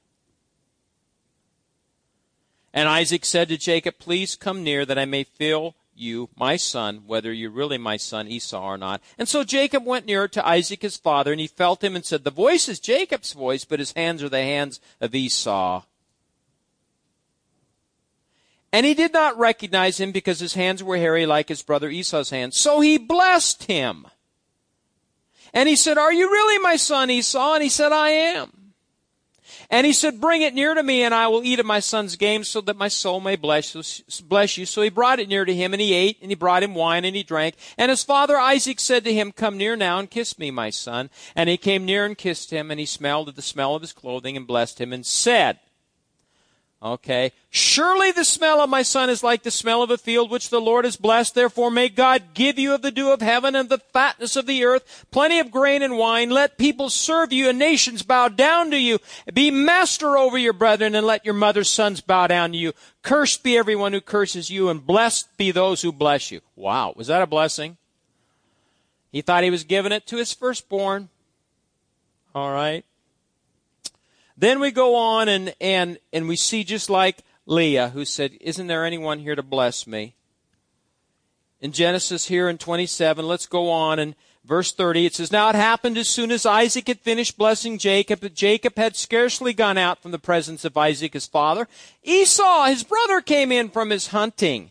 And 2.73 2.89
Isaac 2.89 3.27
said 3.27 3.51
to 3.51 3.59
Jacob, 3.59 3.99
Please 3.99 4.37
come 4.37 4.65
near 4.65 4.87
that 4.87 4.99
I 4.99 5.05
may 5.05 5.23
feel 5.23 5.75
you, 5.95 6.31
my 6.35 6.57
son, 6.57 7.03
whether 7.07 7.31
you're 7.31 7.51
really 7.51 7.77
my 7.77 7.99
son 7.99 8.27
Esau 8.27 8.65
or 8.65 8.79
not. 8.79 9.03
And 9.19 9.29
so 9.29 9.45
Jacob 9.45 9.85
went 9.85 10.07
near 10.07 10.27
to 10.29 10.49
Isaac 10.49 10.81
his 10.81 10.97
father, 10.97 11.31
and 11.31 11.43
he 11.43 11.47
felt 11.47 11.85
him 11.85 11.95
and 11.95 12.07
said, 12.07 12.25
The 12.25 12.31
voice 12.31 12.71
is 12.71 12.81
Jacob's 12.81 13.35
voice, 13.35 13.67
but 13.67 13.81
his 13.81 13.93
hands 13.93 14.23
are 14.23 14.31
the 14.31 14.39
hands 14.39 14.81
of 14.99 15.15
Esau. 15.15 15.83
And 18.73 18.87
he 18.87 18.95
did 18.95 19.13
not 19.13 19.39
recognize 19.39 20.01
him 20.01 20.11
because 20.11 20.41
his 20.41 20.55
hands 20.55 20.83
were 20.83 20.97
hairy 20.97 21.27
like 21.27 21.51
his 21.51 21.61
brother 21.61 21.91
Esau's 21.91 22.31
hands. 22.31 22.57
So 22.57 22.81
he 22.81 22.97
blessed 22.97 23.65
him. 23.65 24.07
And 25.53 25.69
he 25.69 25.77
said, 25.77 25.99
Are 25.99 26.13
you 26.13 26.31
really 26.31 26.59
my 26.59 26.77
son 26.77 27.11
Esau? 27.11 27.55
And 27.55 27.63
he 27.63 27.69
said, 27.69 27.93
I 27.93 28.11
am. 28.11 28.53
And 29.71 29.87
he 29.87 29.93
said, 29.93 30.21
Bring 30.21 30.43
it 30.43 30.55
near 30.55 30.73
to 30.73 30.83
me, 30.83 31.03
and 31.03 31.15
I 31.15 31.29
will 31.29 31.45
eat 31.45 31.61
of 31.61 31.67
my 31.67 31.81
son's 31.81 32.17
game, 32.17 32.43
so 32.43 32.61
that 32.63 32.77
my 32.77 32.89
soul 32.89 33.21
may 33.21 33.37
bless, 33.37 34.01
bless 34.23 34.57
you. 34.57 34.65
So 34.65 34.81
he 34.81 34.89
brought 34.89 35.21
it 35.21 35.29
near 35.29 35.45
to 35.45 35.55
him, 35.55 35.75
and 35.75 35.81
he 35.81 35.93
ate, 35.93 36.17
and 36.23 36.31
he 36.31 36.35
brought 36.35 36.63
him 36.63 36.75
wine, 36.75 37.05
and 37.05 37.15
he 37.15 37.23
drank. 37.23 37.55
And 37.77 37.91
his 37.91 38.03
father 38.03 38.39
Isaac 38.39 38.81
said 38.81 39.05
to 39.05 39.13
him, 39.13 39.31
Come 39.31 39.59
near 39.59 39.77
now 39.77 39.99
and 39.99 40.11
kiss 40.11 40.39
me, 40.39 40.51
my 40.51 40.71
son. 40.71 41.11
And 41.37 41.51
he 41.51 41.59
came 41.59 41.85
near 41.85 42.07
and 42.07 42.17
kissed 42.17 42.51
him, 42.51 42.71
and 42.71 42.81
he 42.81 42.87
smelled 42.87 43.29
of 43.29 43.37
the 43.37 43.43
smell 43.43 43.75
of 43.75 43.83
his 43.83 43.93
clothing, 43.93 44.37
and 44.37 44.47
blessed 44.47 44.81
him, 44.81 44.93
and 44.93 45.05
said, 45.05 45.59
Okay. 46.81 47.33
Surely 47.51 48.13
the 48.13 48.25
smell 48.25 48.61
of 48.61 48.71
my 48.71 48.83
son 48.83 49.11
is 49.11 49.25
like 49.25 49.43
the 49.43 49.51
smell 49.51 49.83
of 49.83 49.91
a 49.91 49.99
field 49.99 50.31
which 50.31 50.49
the 50.49 50.61
Lord 50.61 50.85
has 50.85 50.97
blessed. 50.97 51.35
Therefore 51.35 51.73
may 51.73 51.89
God 51.89 52.35
give 52.35 52.57
you 52.57 52.73
of 52.73 52.83
the 52.83 52.93
dew 52.93 53.11
of 53.11 53.21
heaven 53.21 53.57
and 53.57 53.69
the 53.69 53.79
fatness 53.93 54.37
of 54.37 54.47
the 54.47 54.65
earth, 54.65 55.07
plenty 55.11 55.41
of 55.41 55.51
grain 55.51 55.83
and 55.83 55.99
wine. 55.99 56.31
Let 56.31 56.57
people 56.57 56.89
serve 56.89 57.33
you 57.33 57.49
and 57.49 57.59
nations 57.59 58.05
bow 58.05 58.29
down 58.29 58.71
to 58.71 58.79
you. 58.79 59.01
Be 59.33 59.51
master 59.51 60.17
over 60.17 60.39
your 60.39 60.53
brethren 60.53 60.95
and 60.95 61.05
let 61.05 61.25
your 61.25 61.35
mother's 61.35 61.69
sons 61.69 62.01
bow 62.01 62.29
down 62.29 62.53
to 62.53 62.59
you. 62.59 62.73
Cursed 63.03 63.43
be 63.43 63.59
everyone 63.59 63.93
who 63.93 64.01
curses 64.01 64.49
you 64.49 64.69
and 64.69 64.87
blessed 64.87 65.37
be 65.37 65.51
those 65.51 65.83
who 65.83 65.91
bless 65.91 66.31
you. 66.31 66.43
Wow. 66.55 66.95
Was 66.97 67.09
that 67.09 67.23
a 67.23 67.27
blessing? 67.27 67.77
He 69.11 69.21
thought 69.21 69.43
he 69.43 69.51
was 69.51 69.65
giving 69.65 69.91
it 69.91 70.07
to 70.07 70.17
his 70.17 70.33
firstborn. 70.33 71.09
All 72.37 72.53
right. 72.53 72.85
Then 74.39 74.61
we 74.61 74.71
go 74.71 74.95
on 74.95 75.29
and, 75.29 75.53
and, 75.61 75.99
and 76.13 76.29
we 76.29 76.37
see 76.37 76.63
just 76.63 76.89
like 76.89 77.25
Leah, 77.45 77.89
who 77.89 78.05
said, 78.05 78.37
Isn't 78.41 78.69
there 78.69 78.85
anyone 78.85 79.19
here 79.19 79.35
to 79.35 79.43
bless 79.43 79.85
me? 79.85 80.15
In 81.61 81.73
Genesis 81.73 82.29
here 82.29 82.49
in 82.49 82.57
27, 82.57 83.27
let's 83.27 83.47
go 83.47 83.69
on 83.69 83.99
and 83.99 84.15
verse 84.45 84.71
30, 84.71 85.07
it 85.07 85.15
says, 85.17 85.33
Now 85.33 85.49
it 85.49 85.57
happened 85.57 85.99
as 85.99 86.09
soon 86.09 86.31
as 86.31 86.47
Isaac 86.47 86.87
had 86.87 87.01
finished 87.01 87.37
blessing 87.37 87.79
Jacob, 87.79 88.21
that 88.21 88.35
Jacob 88.35 88.77
had 88.77 88.95
scarcely 88.95 89.53
gone 89.53 89.77
out 89.77 90.01
from 90.01 90.13
the 90.13 90.21
presence 90.21 90.65
of 90.65 90.77
Isaac 90.77 91.15
his 91.15 91.27
father. 91.27 91.67
Esau, 92.05 92.67
his 92.67 92.85
brother, 92.85 93.21
came 93.21 93.51
in 93.51 93.69
from 93.69 93.91
his 93.91 94.09
hunting. 94.09 94.71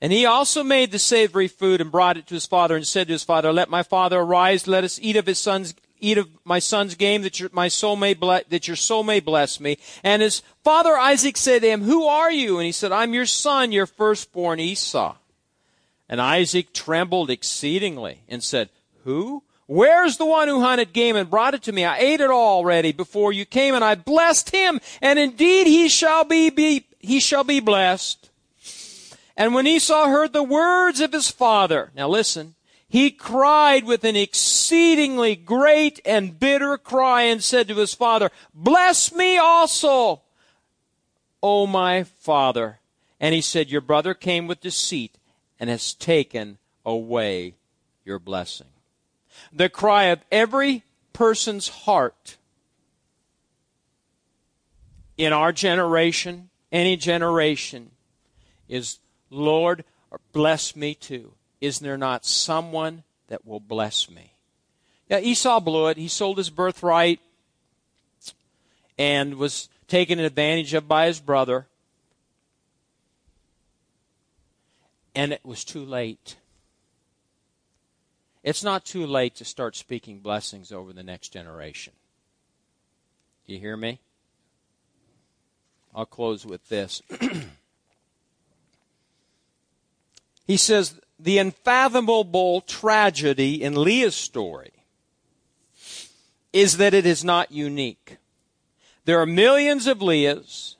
And 0.00 0.12
he 0.12 0.26
also 0.26 0.62
made 0.62 0.92
the 0.92 0.98
savory 1.00 1.48
food 1.48 1.80
and 1.80 1.90
brought 1.90 2.16
it 2.16 2.28
to 2.28 2.34
his 2.34 2.46
father 2.46 2.76
and 2.76 2.86
said 2.86 3.08
to 3.08 3.14
his 3.14 3.24
father, 3.24 3.52
Let 3.52 3.68
my 3.68 3.82
father 3.82 4.20
arise, 4.20 4.68
let 4.68 4.84
us 4.84 5.00
eat 5.02 5.16
of 5.16 5.26
his 5.26 5.40
son's 5.40 5.74
eat 6.00 6.18
of 6.18 6.28
my 6.44 6.58
son's 6.58 6.94
game 6.94 7.22
that 7.22 7.40
your, 7.40 7.50
my 7.52 7.68
soul 7.68 7.96
may 7.96 8.14
bless, 8.14 8.44
that 8.48 8.66
your 8.66 8.76
soul 8.76 9.02
may 9.02 9.20
bless 9.20 9.60
me. 9.60 9.78
And 10.02 10.22
his 10.22 10.42
father 10.64 10.96
Isaac 10.96 11.36
said 11.36 11.62
to 11.62 11.68
him, 11.68 11.82
Who 11.82 12.04
are 12.04 12.30
you? 12.30 12.58
And 12.58 12.66
he 12.66 12.72
said, 12.72 12.92
I'm 12.92 13.14
your 13.14 13.26
son, 13.26 13.72
your 13.72 13.86
firstborn 13.86 14.60
Esau. 14.60 15.16
And 16.08 16.20
Isaac 16.20 16.72
trembled 16.72 17.30
exceedingly 17.30 18.22
and 18.28 18.42
said, 18.42 18.70
Who? 19.04 19.42
Where's 19.66 20.16
the 20.16 20.24
one 20.24 20.48
who 20.48 20.60
hunted 20.60 20.94
game 20.94 21.14
and 21.14 21.28
brought 21.28 21.52
it 21.52 21.62
to 21.64 21.72
me? 21.72 21.84
I 21.84 21.98
ate 21.98 22.22
it 22.22 22.30
already 22.30 22.92
before 22.92 23.34
you 23.34 23.44
came, 23.44 23.74
and 23.74 23.84
I 23.84 23.96
blessed 23.96 24.50
him, 24.50 24.80
and 25.02 25.18
indeed 25.18 25.66
he 25.66 25.90
shall 25.90 26.24
be, 26.24 26.48
be 26.48 26.86
he 27.00 27.20
shall 27.20 27.44
be 27.44 27.60
blessed. 27.60 28.30
And 29.36 29.54
when 29.54 29.66
Esau 29.66 30.08
heard 30.08 30.32
the 30.32 30.42
words 30.42 31.00
of 31.00 31.12
his 31.12 31.30
father, 31.30 31.92
now 31.94 32.08
listen, 32.08 32.54
he 32.88 33.10
cried 33.10 33.84
with 33.84 34.02
an 34.04 34.16
exceedingly 34.16 35.36
great 35.36 36.00
and 36.06 36.40
bitter 36.40 36.78
cry 36.78 37.22
and 37.22 37.44
said 37.44 37.68
to 37.68 37.74
his 37.74 37.92
father, 37.92 38.30
Bless 38.54 39.12
me 39.12 39.36
also, 39.36 40.22
O 41.42 41.66
my 41.66 42.04
father. 42.04 42.78
And 43.20 43.34
he 43.34 43.42
said, 43.42 43.68
Your 43.68 43.82
brother 43.82 44.14
came 44.14 44.46
with 44.46 44.62
deceit 44.62 45.18
and 45.60 45.68
has 45.68 45.92
taken 45.92 46.56
away 46.86 47.56
your 48.06 48.18
blessing. 48.18 48.68
The 49.52 49.68
cry 49.68 50.04
of 50.04 50.20
every 50.32 50.84
person's 51.12 51.68
heart 51.68 52.38
in 55.18 55.34
our 55.34 55.52
generation, 55.52 56.48
any 56.72 56.96
generation, 56.96 57.90
is, 58.66 58.98
Lord, 59.28 59.84
bless 60.32 60.74
me 60.74 60.94
too. 60.94 61.32
Is 61.60 61.80
there 61.80 61.98
not 61.98 62.24
someone 62.24 63.04
that 63.28 63.46
will 63.46 63.60
bless 63.60 64.10
me? 64.10 64.32
Yeah, 65.08 65.20
Esau 65.20 65.60
blew 65.60 65.88
it. 65.88 65.96
He 65.96 66.08
sold 66.08 66.38
his 66.38 66.50
birthright 66.50 67.20
and 68.98 69.34
was 69.34 69.68
taken 69.86 70.18
advantage 70.18 70.74
of 70.74 70.86
by 70.86 71.06
his 71.06 71.20
brother. 71.20 71.66
And 75.14 75.32
it 75.32 75.44
was 75.44 75.64
too 75.64 75.84
late. 75.84 76.36
It's 78.44 78.62
not 78.62 78.84
too 78.84 79.06
late 79.06 79.34
to 79.36 79.44
start 79.44 79.76
speaking 79.76 80.20
blessings 80.20 80.70
over 80.70 80.92
the 80.92 81.02
next 81.02 81.30
generation. 81.30 81.92
Do 83.46 83.54
you 83.54 83.58
hear 83.58 83.76
me? 83.76 84.00
I'll 85.94 86.06
close 86.06 86.46
with 86.46 86.68
this. 86.68 87.02
he 90.46 90.56
says, 90.56 91.00
the 91.18 91.38
unfathomable 91.38 92.60
tragedy 92.62 93.62
in 93.62 93.82
Leah's 93.82 94.14
story 94.14 94.72
is 96.52 96.76
that 96.76 96.94
it 96.94 97.04
is 97.04 97.24
not 97.24 97.52
unique. 97.52 98.18
There 99.04 99.20
are 99.20 99.26
millions 99.26 99.86
of 99.86 100.02
Leahs 100.02 100.76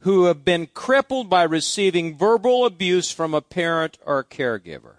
who 0.00 0.24
have 0.24 0.44
been 0.44 0.66
crippled 0.66 1.30
by 1.30 1.42
receiving 1.42 2.16
verbal 2.16 2.66
abuse 2.66 3.10
from 3.10 3.32
a 3.32 3.40
parent 3.40 3.98
or 4.04 4.18
a 4.18 4.24
caregiver. 4.24 4.96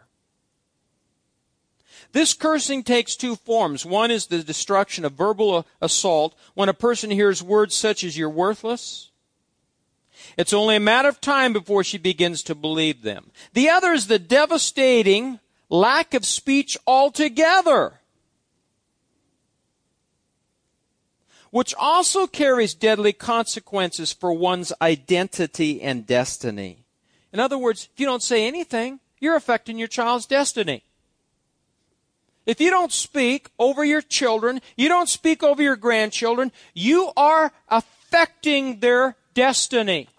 This 2.12 2.34
cursing 2.34 2.84
takes 2.84 3.16
two 3.16 3.36
forms. 3.36 3.86
One 3.86 4.10
is 4.10 4.28
the 4.28 4.42
destruction 4.42 5.06
of 5.06 5.14
verbal 5.14 5.68
assault 5.82 6.34
when 6.54 6.70
a 6.70 6.74
person 6.74 7.12
hears 7.12 7.44
words 7.44 7.76
such 7.76 8.04
as 8.04 8.18
you're 8.18 8.30
worthless. 8.30 9.12
It's 10.38 10.54
only 10.54 10.76
a 10.76 10.82
matter 10.82 11.08
of 11.08 11.22
time 11.22 11.54
before 11.54 11.84
she 11.84 11.98
begins 11.98 12.44
to 12.44 12.56
believe 12.56 13.02
them. 13.02 13.32
The 13.54 13.70
other 13.70 13.94
is 13.94 14.08
the 14.08 14.20
devastating 14.20 15.40
lack 15.70 16.14
of 16.14 16.26
speech 16.26 16.78
altogether. 16.86 18.00
Which 21.52 21.74
also 21.76 22.28
carries 22.28 22.74
deadly 22.74 23.14
consequences 23.14 24.12
for 24.12 24.34
one's 24.34 24.74
identity 24.82 25.82
and 25.82 26.06
destiny. 26.06 26.84
In 27.32 27.40
other 27.40 27.58
words, 27.58 27.88
if 27.94 28.00
you 28.00 28.06
don't 28.06 28.24
say 28.24 28.46
anything, 28.46 29.00
you're 29.20 29.38
affecting 29.38 29.78
your 29.78 29.88
child's 29.88 30.26
destiny. 30.26 30.84
If 32.46 32.60
you 32.60 32.70
don't 32.70 32.92
speak 32.92 33.50
over 33.58 33.84
your 33.84 34.02
children, 34.02 34.62
you 34.76 34.90
don't 34.90 35.10
speak 35.10 35.44
over 35.44 35.64
your 35.64 35.78
grandchildren, 35.78 36.52
you 36.74 37.12
are 37.16 37.54
affecting 37.70 38.82
their 38.82 39.16
destiny. 39.34 40.10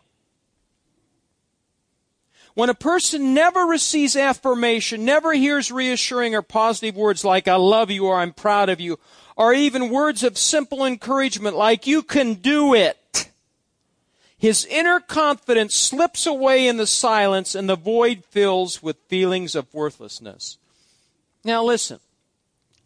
When 2.56 2.70
a 2.70 2.74
person 2.74 3.34
never 3.34 3.66
receives 3.66 4.16
affirmation, 4.16 5.04
never 5.04 5.34
hears 5.34 5.70
reassuring 5.70 6.34
or 6.34 6.40
positive 6.40 6.96
words 6.96 7.22
like, 7.22 7.46
I 7.48 7.56
love 7.56 7.90
you 7.90 8.06
or 8.06 8.16
I'm 8.16 8.32
proud 8.32 8.70
of 8.70 8.80
you, 8.80 8.98
or 9.36 9.52
even 9.52 9.90
words 9.90 10.22
of 10.22 10.38
simple 10.38 10.82
encouragement 10.82 11.54
like, 11.54 11.86
you 11.86 12.02
can 12.02 12.32
do 12.32 12.72
it, 12.72 13.28
his 14.38 14.64
inner 14.64 15.00
confidence 15.00 15.74
slips 15.74 16.24
away 16.24 16.66
in 16.66 16.78
the 16.78 16.86
silence 16.86 17.54
and 17.54 17.68
the 17.68 17.76
void 17.76 18.24
fills 18.24 18.82
with 18.82 18.96
feelings 19.06 19.54
of 19.54 19.74
worthlessness. 19.74 20.56
Now 21.44 21.62
listen. 21.62 22.00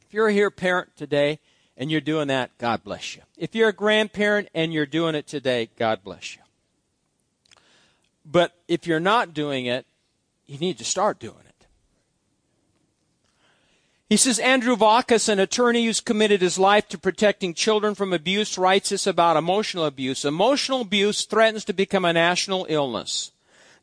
If 0.08 0.12
you're 0.12 0.28
a 0.28 0.32
here 0.32 0.50
parent 0.50 0.96
today 0.96 1.38
and 1.76 1.92
you're 1.92 2.00
doing 2.00 2.26
that, 2.26 2.50
God 2.58 2.82
bless 2.82 3.14
you. 3.14 3.22
If 3.38 3.54
you're 3.54 3.68
a 3.68 3.72
grandparent 3.72 4.48
and 4.52 4.72
you're 4.72 4.84
doing 4.84 5.14
it 5.14 5.28
today, 5.28 5.68
God 5.78 6.02
bless 6.02 6.34
you. 6.34 6.42
But 8.30 8.54
if 8.68 8.86
you're 8.86 9.00
not 9.00 9.34
doing 9.34 9.66
it, 9.66 9.86
you 10.46 10.58
need 10.58 10.78
to 10.78 10.84
start 10.84 11.18
doing 11.18 11.34
it. 11.40 11.66
He 14.08 14.16
says 14.16 14.38
Andrew 14.38 14.76
Vachss, 14.76 15.28
an 15.28 15.38
attorney 15.38 15.86
who's 15.86 16.00
committed 16.00 16.40
his 16.40 16.58
life 16.58 16.88
to 16.88 16.98
protecting 16.98 17.54
children 17.54 17.94
from 17.94 18.12
abuse, 18.12 18.58
writes 18.58 18.88
this 18.88 19.06
about 19.06 19.36
emotional 19.36 19.84
abuse. 19.84 20.24
Emotional 20.24 20.80
abuse 20.80 21.24
threatens 21.24 21.64
to 21.64 21.72
become 21.72 22.04
a 22.04 22.12
national 22.12 22.66
illness. 22.68 23.30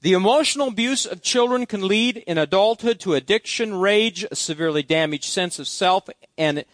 The 0.02 0.14
emotional 0.14 0.68
abuse 0.68 1.06
of 1.06 1.22
children 1.22 1.66
can 1.66 1.88
lead 1.88 2.18
in 2.18 2.38
adulthood 2.38 3.00
to 3.02 3.16
addiction, 3.16 3.76
rage, 3.76 4.26
a 4.30 4.36
severely 4.36 4.84
damaged 4.84 5.26
sense 5.26 5.60
of 5.60 5.68
self, 5.68 6.10
and 6.38 6.66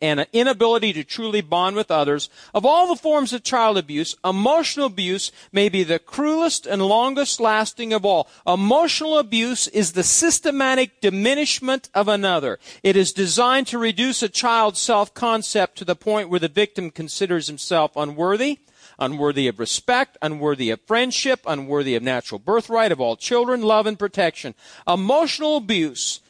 and 0.00 0.20
an 0.20 0.26
inability 0.32 0.92
to 0.94 1.04
truly 1.04 1.40
bond 1.40 1.76
with 1.76 1.90
others. 1.90 2.30
Of 2.54 2.64
all 2.64 2.88
the 2.88 3.00
forms 3.00 3.32
of 3.32 3.42
child 3.42 3.76
abuse, 3.76 4.16
emotional 4.24 4.86
abuse 4.86 5.30
may 5.52 5.68
be 5.68 5.82
the 5.82 5.98
cruelest 5.98 6.66
and 6.66 6.82
longest 6.82 7.40
lasting 7.40 7.92
of 7.92 8.04
all. 8.04 8.28
Emotional 8.46 9.18
abuse 9.18 9.68
is 9.68 9.92
the 9.92 10.02
systematic 10.02 11.00
diminishment 11.00 11.88
of 11.94 12.08
another. 12.08 12.58
It 12.82 12.96
is 12.96 13.12
designed 13.12 13.66
to 13.68 13.78
reduce 13.78 14.22
a 14.22 14.28
child's 14.28 14.80
self-concept 14.80 15.76
to 15.78 15.84
the 15.84 15.96
point 15.96 16.30
where 16.30 16.40
the 16.40 16.48
victim 16.48 16.90
considers 16.90 17.46
himself 17.46 17.96
unworthy, 17.96 18.58
unworthy 18.98 19.48
of 19.48 19.58
respect, 19.58 20.16
unworthy 20.22 20.70
of 20.70 20.80
friendship, 20.82 21.40
unworthy 21.46 21.94
of 21.94 22.02
natural 22.02 22.38
birthright 22.38 22.92
of 22.92 23.00
all 23.00 23.16
children, 23.16 23.62
love 23.62 23.86
and 23.86 23.98
protection. 23.98 24.54
Emotional 24.86 25.56
abuse 25.56 26.20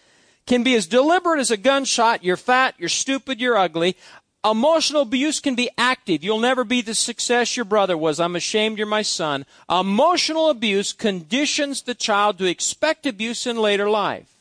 can 0.50 0.64
be 0.64 0.74
as 0.74 0.88
deliberate 0.88 1.38
as 1.38 1.52
a 1.52 1.56
gunshot. 1.56 2.24
You're 2.24 2.36
fat, 2.36 2.74
you're 2.76 2.88
stupid, 2.88 3.40
you're 3.40 3.56
ugly. 3.56 3.96
Emotional 4.44 5.02
abuse 5.02 5.38
can 5.38 5.54
be 5.54 5.70
active. 5.78 6.24
You'll 6.24 6.40
never 6.40 6.64
be 6.64 6.82
the 6.82 6.96
success 6.96 7.56
your 7.56 7.64
brother 7.64 7.96
was. 7.96 8.18
I'm 8.18 8.34
ashamed 8.34 8.76
you're 8.76 8.86
my 8.88 9.02
son. 9.02 9.46
Emotional 9.70 10.50
abuse 10.50 10.92
conditions 10.92 11.82
the 11.82 11.94
child 11.94 12.36
to 12.38 12.46
expect 12.46 13.06
abuse 13.06 13.46
in 13.46 13.58
later 13.58 13.88
life. 13.88 14.34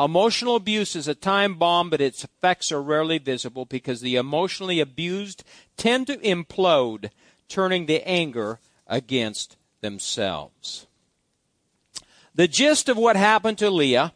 Emotional 0.00 0.56
abuse 0.56 0.96
is 0.96 1.06
a 1.06 1.14
time 1.14 1.56
bomb, 1.56 1.90
but 1.90 2.00
its 2.00 2.24
effects 2.24 2.72
are 2.72 2.80
rarely 2.80 3.18
visible 3.18 3.66
because 3.66 4.00
the 4.00 4.16
emotionally 4.16 4.80
abused 4.80 5.44
tend 5.76 6.06
to 6.06 6.16
implode, 6.16 7.10
turning 7.50 7.84
the 7.84 8.02
anger 8.08 8.58
against 8.86 9.58
themselves. 9.82 10.86
The 12.34 12.48
gist 12.48 12.88
of 12.88 12.96
what 12.96 13.16
happened 13.16 13.58
to 13.58 13.70
Leah 13.70 14.12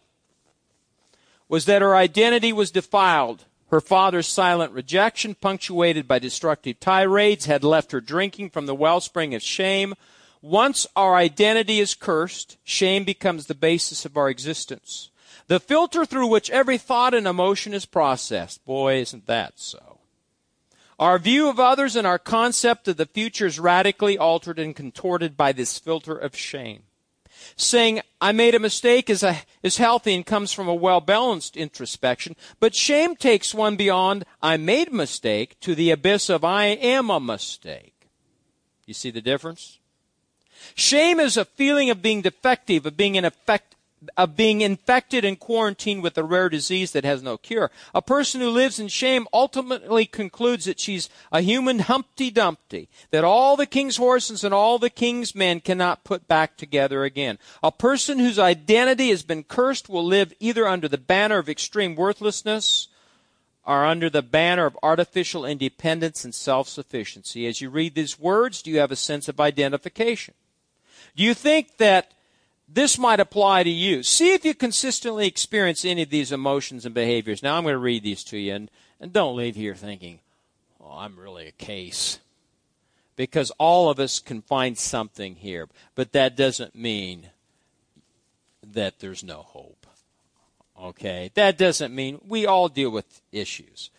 was 1.49 1.67
that 1.67 1.83
her 1.83 1.95
identity 1.95 2.53
was 2.53 2.71
defiled. 2.71 3.45
Her 3.71 3.81
father's 3.81 4.27
silent 4.27 4.73
rejection, 4.73 5.35
punctuated 5.35 6.09
by 6.09 6.19
destructive 6.19 6.81
tirades, 6.81 7.47
had 7.47 7.63
left 7.63 7.93
her 7.93 8.01
drinking 8.01 8.51
from 8.51 8.67
the 8.67 8.75
wellspring 8.75 9.35
of 9.35 9.43
shame. 9.43 9.95
Once 10.41 10.87
our 10.97 11.15
identity 11.15 11.79
is 11.79 11.95
cursed, 11.95 12.57
shame 12.65 13.05
becomes 13.05 13.47
the 13.47 13.55
basis 13.55 14.05
of 14.05 14.17
our 14.17 14.29
existence. 14.29 15.11
The 15.47 15.61
filter 15.61 16.05
through 16.05 16.27
which 16.27 16.51
every 16.51 16.79
thought 16.79 17.15
and 17.15 17.27
emotion 17.27 17.73
is 17.73 17.87
processed. 17.87 18.65
Boy, 18.65 18.97
isn't 19.01 19.27
that 19.27 19.59
so. 19.59 19.99
Our 20.99 21.19
view 21.19 21.49
of 21.49 21.61
others 21.61 21.95
and 21.95 22.07
our 22.07 22.19
concept 22.19 22.89
of 22.89 22.97
the 22.97 23.07
future 23.07 23.47
is 23.47 23.61
radically 23.61 24.19
altered 24.19 24.59
and 24.59 24.75
contorted 24.75 25.37
by 25.37 25.53
this 25.53 25.79
filter 25.79 26.17
of 26.17 26.37
shame. 26.37 26.83
Saying, 27.57 28.01
I 28.21 28.33
made 28.33 28.55
a 28.55 28.61
mistake 28.61 29.09
is, 29.11 29.23
a, 29.23 29.43
is 29.63 29.79
healthy 29.79 30.15
and 30.15 30.27
comes 30.27 30.53
from 30.53 30.69
a 30.69 30.75
well 30.75 31.01
balanced 31.01 31.57
introspection, 31.57 32.37
but 32.61 32.75
shame 32.75 33.17
takes 33.17 33.55
one 33.55 33.77
beyond, 33.77 34.25
I 34.43 34.57
made 34.57 34.89
a 34.89 34.95
mistake, 34.95 35.59
to 35.61 35.75
the 35.75 35.91
abyss 35.91 36.29
of, 36.29 36.45
I 36.45 36.67
am 36.67 37.11
a 37.11 37.21
mistake. 37.21 38.09
You 38.87 38.95
see 38.95 39.11
the 39.11 39.21
difference? 39.21 39.79
Shame 40.75 41.21
is 41.21 41.37
a 41.37 41.45
feeling 41.45 41.91
of 41.91 42.03
being 42.03 42.23
defective, 42.23 42.87
of 42.87 42.97
being 42.97 43.15
ineffective 43.15 43.78
of 44.17 44.37
being 44.37 44.61
infected 44.61 45.25
and 45.25 45.39
quarantined 45.39 46.03
with 46.03 46.17
a 46.17 46.23
rare 46.23 46.49
disease 46.49 46.93
that 46.93 47.05
has 47.05 47.23
no 47.23 47.37
cure. 47.37 47.71
A 47.95 48.03
person 48.03 48.41
who 48.41 48.51
lives 48.51 48.79
in 48.79 48.89
shame 48.89 49.27
ultimately 49.33 50.07
concludes 50.07 50.67
that 50.67 50.81
she's 50.81 51.09
a 51.33 51.41
human 51.41 51.81
Humpty 51.81 52.31
Dumpty, 52.31 52.89
that 53.11 53.25
all 53.25 53.57
the 53.57 53.67
king's 53.67 53.97
horses 53.97 54.45
and 54.45 54.55
all 54.55 54.79
the 54.79 54.91
king's 54.91 55.35
men 55.35 55.61
cannot 55.61 56.05
put 56.05 56.29
back 56.29 56.57
together 56.57 57.05
again. 57.05 57.39
A 57.63 57.73
person 57.73 58.19
whose 58.19 58.39
identity 58.39 59.11
has 59.11 59.23
been 59.23 59.43
cursed 59.45 59.89
will 59.89 60.05
live 60.05 60.33
either 60.39 60.67
under 60.67 60.89
the 60.89 60.99
banner 60.99 61.39
of 61.39 61.49
extreme 61.49 61.97
worthlessness 61.97 62.89
or 63.67 63.85
under 63.85 64.09
the 64.09 64.23
banner 64.23 64.65
of 64.65 64.79
artificial 64.83 65.45
independence 65.45 66.25
and 66.25 66.35
self-sufficiency. 66.35 67.47
As 67.47 67.61
you 67.61 67.69
read 67.69 67.95
these 67.95 68.19
words, 68.19 68.63
do 68.63 68.71
you 68.71 68.79
have 68.79 68.91
a 68.93 68.97
sense 68.97 69.29
of 69.29 69.41
identification? 69.41 70.35
Do 71.17 71.23
you 71.23 71.35
think 71.35 71.77
that 71.79 72.13
this 72.69 72.99
might 72.99 73.21
apply 73.21 73.63
to 73.63 73.71
you. 73.71 74.03
See 74.03 74.35
if 74.35 74.45
you 74.45 74.55
consistently 74.55 75.27
experience 75.27 75.85
any 75.85 76.03
of 76.03 76.11
these 76.11 76.33
emotions 76.33 76.85
and 76.85 76.95
behaviors. 76.95 77.43
Now 77.43 77.57
I'm 77.57 77.63
going 77.63 77.73
to 77.73 77.79
read 77.79 78.03
these 78.03 78.23
to 78.25 78.39
you, 78.39 78.55
and, 78.55 78.71
and 79.01 79.13
don't 79.13 79.37
leave 79.37 79.57
here 79.57 79.75
thinking, 79.75 80.21
oh, 80.81 80.99
I'm 80.99 81.19
really 81.19 81.47
a 81.47 81.53
case. 81.53 82.19
Because 83.17 83.51
all 83.59 83.91
of 83.91 83.99
us 83.99 84.21
can 84.21 84.43
find 84.43 84.77
something 84.79 85.37
here, 85.37 85.69
but 85.95 86.13
that 86.13 86.37
doesn't 86.37 86.75
mean 86.75 87.31
that 88.63 89.01
there's 89.01 89.25
no 89.25 89.43
hope. 89.43 89.87
Okay? 90.81 91.31
That 91.35 91.59
doesn't 91.59 91.95
mean 91.95 92.21
we 92.27 92.47
all 92.47 92.69
deal 92.69 92.91
with 92.91 93.23
issues. 93.33 93.91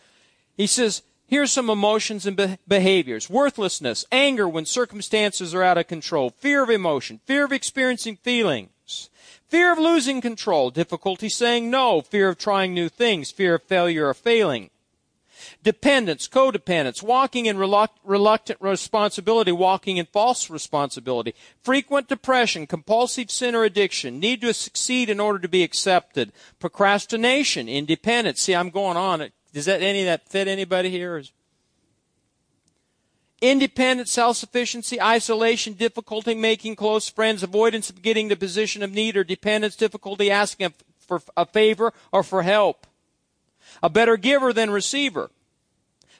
He 0.56 0.66
says, 0.66 1.02
Here's 1.30 1.52
some 1.52 1.70
emotions 1.70 2.26
and 2.26 2.36
be- 2.36 2.58
behaviors. 2.66 3.30
Worthlessness, 3.30 4.04
anger 4.10 4.48
when 4.48 4.66
circumstances 4.66 5.54
are 5.54 5.62
out 5.62 5.78
of 5.78 5.86
control, 5.86 6.30
fear 6.30 6.64
of 6.64 6.70
emotion, 6.70 7.20
fear 7.24 7.44
of 7.44 7.52
experiencing 7.52 8.16
feelings, 8.16 9.10
fear 9.46 9.72
of 9.72 9.78
losing 9.78 10.20
control, 10.20 10.70
difficulty 10.70 11.28
saying 11.28 11.70
no, 11.70 12.00
fear 12.00 12.30
of 12.30 12.36
trying 12.36 12.74
new 12.74 12.88
things, 12.88 13.30
fear 13.30 13.54
of 13.54 13.62
failure 13.62 14.08
or 14.08 14.14
failing. 14.14 14.70
Dependence, 15.62 16.26
codependence, 16.26 17.00
walking 17.00 17.46
in 17.46 17.56
reluct- 17.58 18.00
reluctant 18.02 18.60
responsibility, 18.60 19.52
walking 19.52 19.98
in 19.98 20.06
false 20.06 20.50
responsibility, 20.50 21.32
frequent 21.62 22.08
depression, 22.08 22.66
compulsive 22.66 23.30
sin 23.30 23.54
or 23.54 23.62
addiction, 23.62 24.18
need 24.18 24.40
to 24.40 24.52
succeed 24.52 25.08
in 25.08 25.20
order 25.20 25.38
to 25.38 25.48
be 25.48 25.62
accepted, 25.62 26.32
procrastination, 26.58 27.68
independence. 27.68 28.40
See, 28.42 28.54
I'm 28.56 28.70
going 28.70 28.96
on 28.96 29.30
does 29.52 29.64
that 29.66 29.82
any 29.82 30.04
that 30.04 30.28
fit 30.28 30.48
anybody 30.48 30.90
here? 30.90 31.22
independence, 33.40 34.12
self-sufficiency, 34.12 35.00
isolation, 35.00 35.72
difficulty 35.74 36.34
making 36.34 36.76
close 36.76 37.08
friends, 37.08 37.42
avoidance 37.42 37.90
of 37.90 38.02
getting 38.02 38.28
the 38.28 38.36
position 38.36 38.82
of 38.82 38.92
need 38.92 39.16
or 39.16 39.24
dependence, 39.24 39.76
difficulty 39.76 40.30
asking 40.30 40.74
for 40.98 41.22
a 41.36 41.46
favor 41.46 41.92
or 42.12 42.22
for 42.22 42.42
help. 42.42 42.86
A 43.82 43.90
better 43.90 44.16
giver 44.16 44.52
than 44.52 44.70
receiver. 44.70 45.30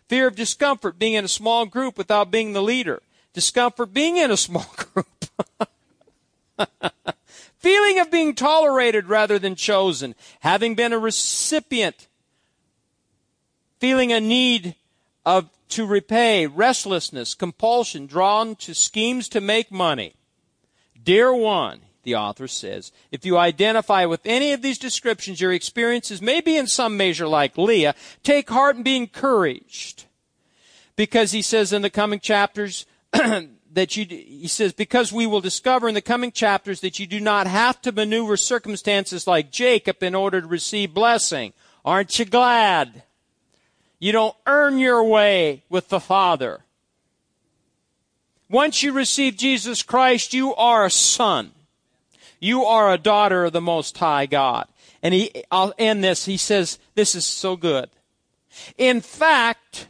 Fear 0.09 0.29
of 0.29 0.37
discomfort, 0.37 0.99
being 0.99 1.15
in 1.15 1.25
a 1.25 1.29
small 1.29 1.67
group 1.67 1.99
without 1.99 2.31
being 2.31 2.53
the 2.53 2.63
leader. 2.63 3.03
Discomfort, 3.33 3.93
being 3.93 4.17
in 4.17 4.31
a 4.31 4.37
small 4.37 4.67
group. 4.77 5.07
Feeling 7.59 8.01
of 8.01 8.11
being 8.11 8.35
tolerated 8.35 9.07
rather 9.07 9.39
than 9.39 9.55
chosen. 9.55 10.15
Having 10.41 10.75
been 10.75 10.93
a 10.93 10.99
recipient. 10.99 12.09
Feeling 13.81 14.13
a 14.13 14.21
need 14.21 14.77
of 15.25 15.49
to 15.71 15.87
repay, 15.87 16.47
restlessness, 16.47 17.35
compulsion, 17.35 18.07
drawn 18.07 18.55
to 18.57 18.75
schemes 18.75 19.29
to 19.31 19.41
make 19.41 19.73
money. 19.73 20.15
Dear 21.03 21.35
one, 21.35 21.81
the 22.03 22.15
author 22.15 22.47
says, 22.47 22.93
if 23.11 23.25
you 23.25 23.39
identify 23.39 24.05
with 24.05 24.21
any 24.25 24.53
of 24.53 24.63
these 24.63 24.79
descriptions, 24.79 25.41
your 25.41 25.53
experiences 25.53 26.21
may 26.21 26.41
be 26.41 26.57
in 26.57 26.67
some 26.67 26.97
measure 26.97 27.29
like 27.29 27.57
Leah. 27.57 27.95
Take 28.23 28.51
heart 28.51 28.77
and 28.77 28.85
be 28.85 28.97
encouraged. 28.97 30.05
Because 30.97 31.33
he 31.33 31.41
says 31.41 31.73
in 31.73 31.83
the 31.83 31.91
coming 31.91 32.21
chapters, 32.21 32.85
that 33.13 33.97
you, 33.97 34.05
he 34.05 34.49
says, 34.49 34.73
because 34.73 35.13
we 35.13 35.27
will 35.27 35.41
discover 35.41 35.89
in 35.89 35.95
the 35.95 36.03
coming 36.03 36.33
chapters 36.33 36.81
that 36.81 36.99
you 36.99 37.07
do 37.07 37.21
not 37.21 37.47
have 37.47 37.81
to 37.83 37.93
maneuver 37.93 38.37
circumstances 38.37 39.27
like 39.27 39.51
Jacob 39.51 40.03
in 40.03 40.15
order 40.15 40.41
to 40.41 40.47
receive 40.47 40.93
blessing. 40.93 41.53
Aren't 41.85 42.19
you 42.19 42.25
glad? 42.27 43.05
You 44.01 44.13
don't 44.13 44.35
earn 44.47 44.79
your 44.79 45.05
way 45.05 45.63
with 45.69 45.91
the 45.91 46.01
Father. 46.01 46.61
Once 48.49 48.83
you 48.83 48.93
receive 48.93 49.37
Jesus 49.37 49.83
Christ, 49.83 50.35
you 50.35 50.55
are 50.55 50.87
a 50.87 50.91
son. 50.91 51.53
You 52.41 52.65
are 52.65 52.93
a 52.93 52.99
daughter 52.99 53.45
of 53.45 53.53
the 53.53 53.61
Most 53.61 53.97
High 53.99 54.27
God. 54.27 54.67
And 55.03 55.15
he, 55.15 55.45
I'll 55.51 55.75
end 55.79 56.03
this. 56.03 56.25
He 56.25 56.39
says, 56.39 56.79
this 56.95 57.15
is 57.15 57.27
so 57.27 57.57
good. 57.57 57.91
In 58.77 59.03
fact, 59.03 59.87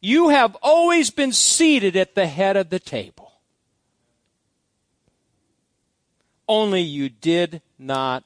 you 0.00 0.30
have 0.30 0.56
always 0.62 1.10
been 1.10 1.32
seated 1.32 1.94
at 1.94 2.14
the 2.14 2.26
head 2.26 2.56
of 2.56 2.70
the 2.70 2.80
table. 2.80 3.32
Only 6.48 6.80
you 6.80 7.08
did 7.08 7.60
not 7.78 8.24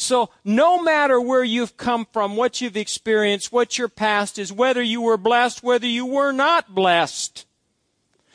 so 0.00 0.30
no 0.44 0.82
matter 0.82 1.20
where 1.20 1.44
you've 1.44 1.76
come 1.76 2.06
from, 2.12 2.36
what 2.36 2.60
you've 2.60 2.76
experienced, 2.76 3.52
what 3.52 3.78
your 3.78 3.88
past 3.88 4.38
is, 4.38 4.52
whether 4.52 4.82
you 4.82 5.02
were 5.02 5.16
blessed, 5.16 5.62
whether 5.62 5.86
you 5.86 6.06
were 6.06 6.32
not 6.32 6.74
blessed, 6.74 7.44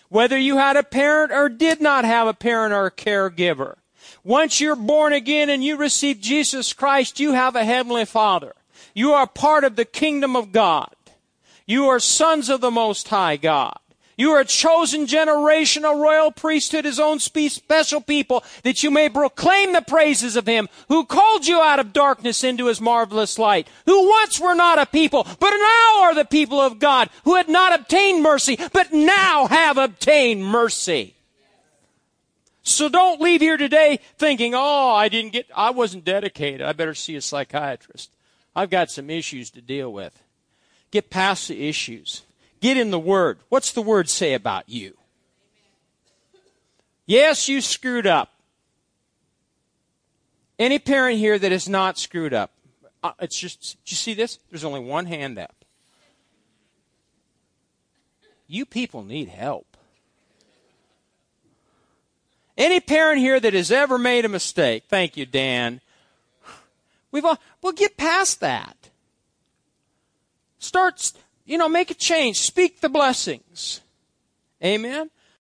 whether 0.10 0.38
you 0.38 0.58
had 0.58 0.78
a 0.78 0.84
parent 0.84 1.32
or 1.32 1.50
did 1.50 1.82
not 1.82 2.06
have 2.06 2.28
a 2.28 2.34
parent 2.34 2.74
or 2.74 2.86
a 2.86 2.92
caregiver, 2.92 3.76
once 4.24 4.62
you're 4.62 4.76
born 4.76 5.14
again 5.14 5.50
and 5.50 5.64
you 5.64 5.78
receive 5.78 6.20
Jesus 6.20 6.74
Christ, 6.74 7.20
you 7.20 7.34
have 7.34 7.56
a 7.56 7.66
heavenly 7.66 8.06
Father. 8.06 8.54
You 8.94 9.14
are 9.14 9.28
part 9.28 9.64
of 9.64 9.76
the 9.76 9.86
kingdom 9.86 10.36
of 10.36 10.52
God. 10.52 10.94
You 11.66 11.88
are 11.88 12.00
sons 12.00 12.50
of 12.50 12.62
the 12.62 12.72
Most 12.72 13.08
High 13.08 13.38
God. 13.38 13.80
You 14.18 14.32
are 14.32 14.40
a 14.40 14.46
chosen 14.46 15.08
generation, 15.08 15.84
a 15.84 15.94
royal 15.94 16.32
priesthood, 16.32 16.86
his 16.86 17.00
own 17.00 17.20
special 17.20 18.00
people, 18.00 18.44
that 18.64 18.82
you 18.82 18.90
may 18.90 19.10
proclaim 19.10 19.74
the 19.74 19.82
praises 19.82 20.38
of 20.38 20.48
him 20.48 20.70
who 20.88 21.06
called 21.06 21.46
you 21.46 21.60
out 21.60 21.80
of 21.80 21.92
darkness 21.92 22.44
into 22.44 22.68
his 22.68 22.80
marvelous 22.80 23.38
light, 23.38 23.68
who 23.86 24.08
once 24.08 24.40
were 24.40 24.56
not 24.56 24.80
a 24.80 24.86
people, 24.86 25.28
but 25.40 25.50
now 25.50 26.02
are 26.04 26.16
the 26.16 26.26
people 26.26 26.62
of 26.62 26.80
God, 26.80 27.10
who 27.26 27.36
had 27.36 27.50
not 27.50 27.78
obtained 27.78 28.24
mercy, 28.24 28.58
but 28.72 28.94
now 28.94 29.48
have 29.48 29.78
obtained 29.78 30.46
mercy. 30.46 31.16
So 32.64 32.90
don't 32.90 33.22
leave 33.22 33.42
here 33.42 33.58
today 33.58 34.00
thinking, 34.18 34.54
oh, 34.56 34.92
I 34.92 35.10
didn't 35.10 35.34
get, 35.34 35.48
I 35.56 35.70
wasn't 35.70 36.06
dedicated. 36.06 36.62
I 36.62 36.74
better 36.74 36.96
see 36.96 37.16
a 37.16 37.22
psychiatrist. 37.22 38.10
I've 38.56 38.70
got 38.70 38.90
some 38.90 39.10
issues 39.10 39.52
to 39.52 39.62
deal 39.62 39.92
with. 39.92 40.20
Get 40.90 41.10
past 41.10 41.50
the 41.50 41.68
issues. 41.68 42.24
Get 42.66 42.78
in 42.78 42.90
the 42.90 42.98
Word. 42.98 43.38
What's 43.50 43.74
the 43.74 43.82
Word 43.84 44.10
say 44.10 44.34
about 44.34 44.70
you? 44.70 44.98
Yes, 47.06 47.48
you 47.48 47.62
screwed 47.62 48.08
up. 48.08 48.32
Any 50.58 50.80
parent 50.80 51.20
here 51.20 51.38
that 51.38 51.52
is 51.52 51.70
not 51.70 52.00
screwed 52.00 52.34
up, 52.34 52.50
uh, 53.04 53.12
it's 53.20 53.38
just, 53.38 53.78
do 53.86 53.92
you 53.92 53.96
see 53.96 54.16
this? 54.16 54.40
There's 54.50 54.64
only 54.64 54.80
one 54.80 55.06
hand 55.06 55.38
up. 55.38 55.54
You 58.48 58.66
people 58.66 59.04
need 59.04 59.30
help. 59.30 59.78
Any 62.58 62.80
parent 62.80 63.20
here 63.20 63.40
that 63.40 63.54
has 63.54 63.72
ever 63.72 64.00
made 64.00 64.26
a 64.26 64.30
mistake, 64.30 64.86
thank 64.90 65.16
you, 65.16 65.28
Dan. 65.28 65.82
We've 67.12 67.26
all, 67.26 67.38
we'll 67.62 67.74
get 67.74 67.96
past 67.96 68.40
that. 68.40 68.90
Start, 70.58 71.14
you 71.46 71.58
know, 71.58 71.70
make 71.70 71.92
a 71.92 71.94
change. 71.94 72.40
Speak 72.40 72.82
the 72.82 72.90
blessings. 72.90 73.82
Amen. 74.64 75.10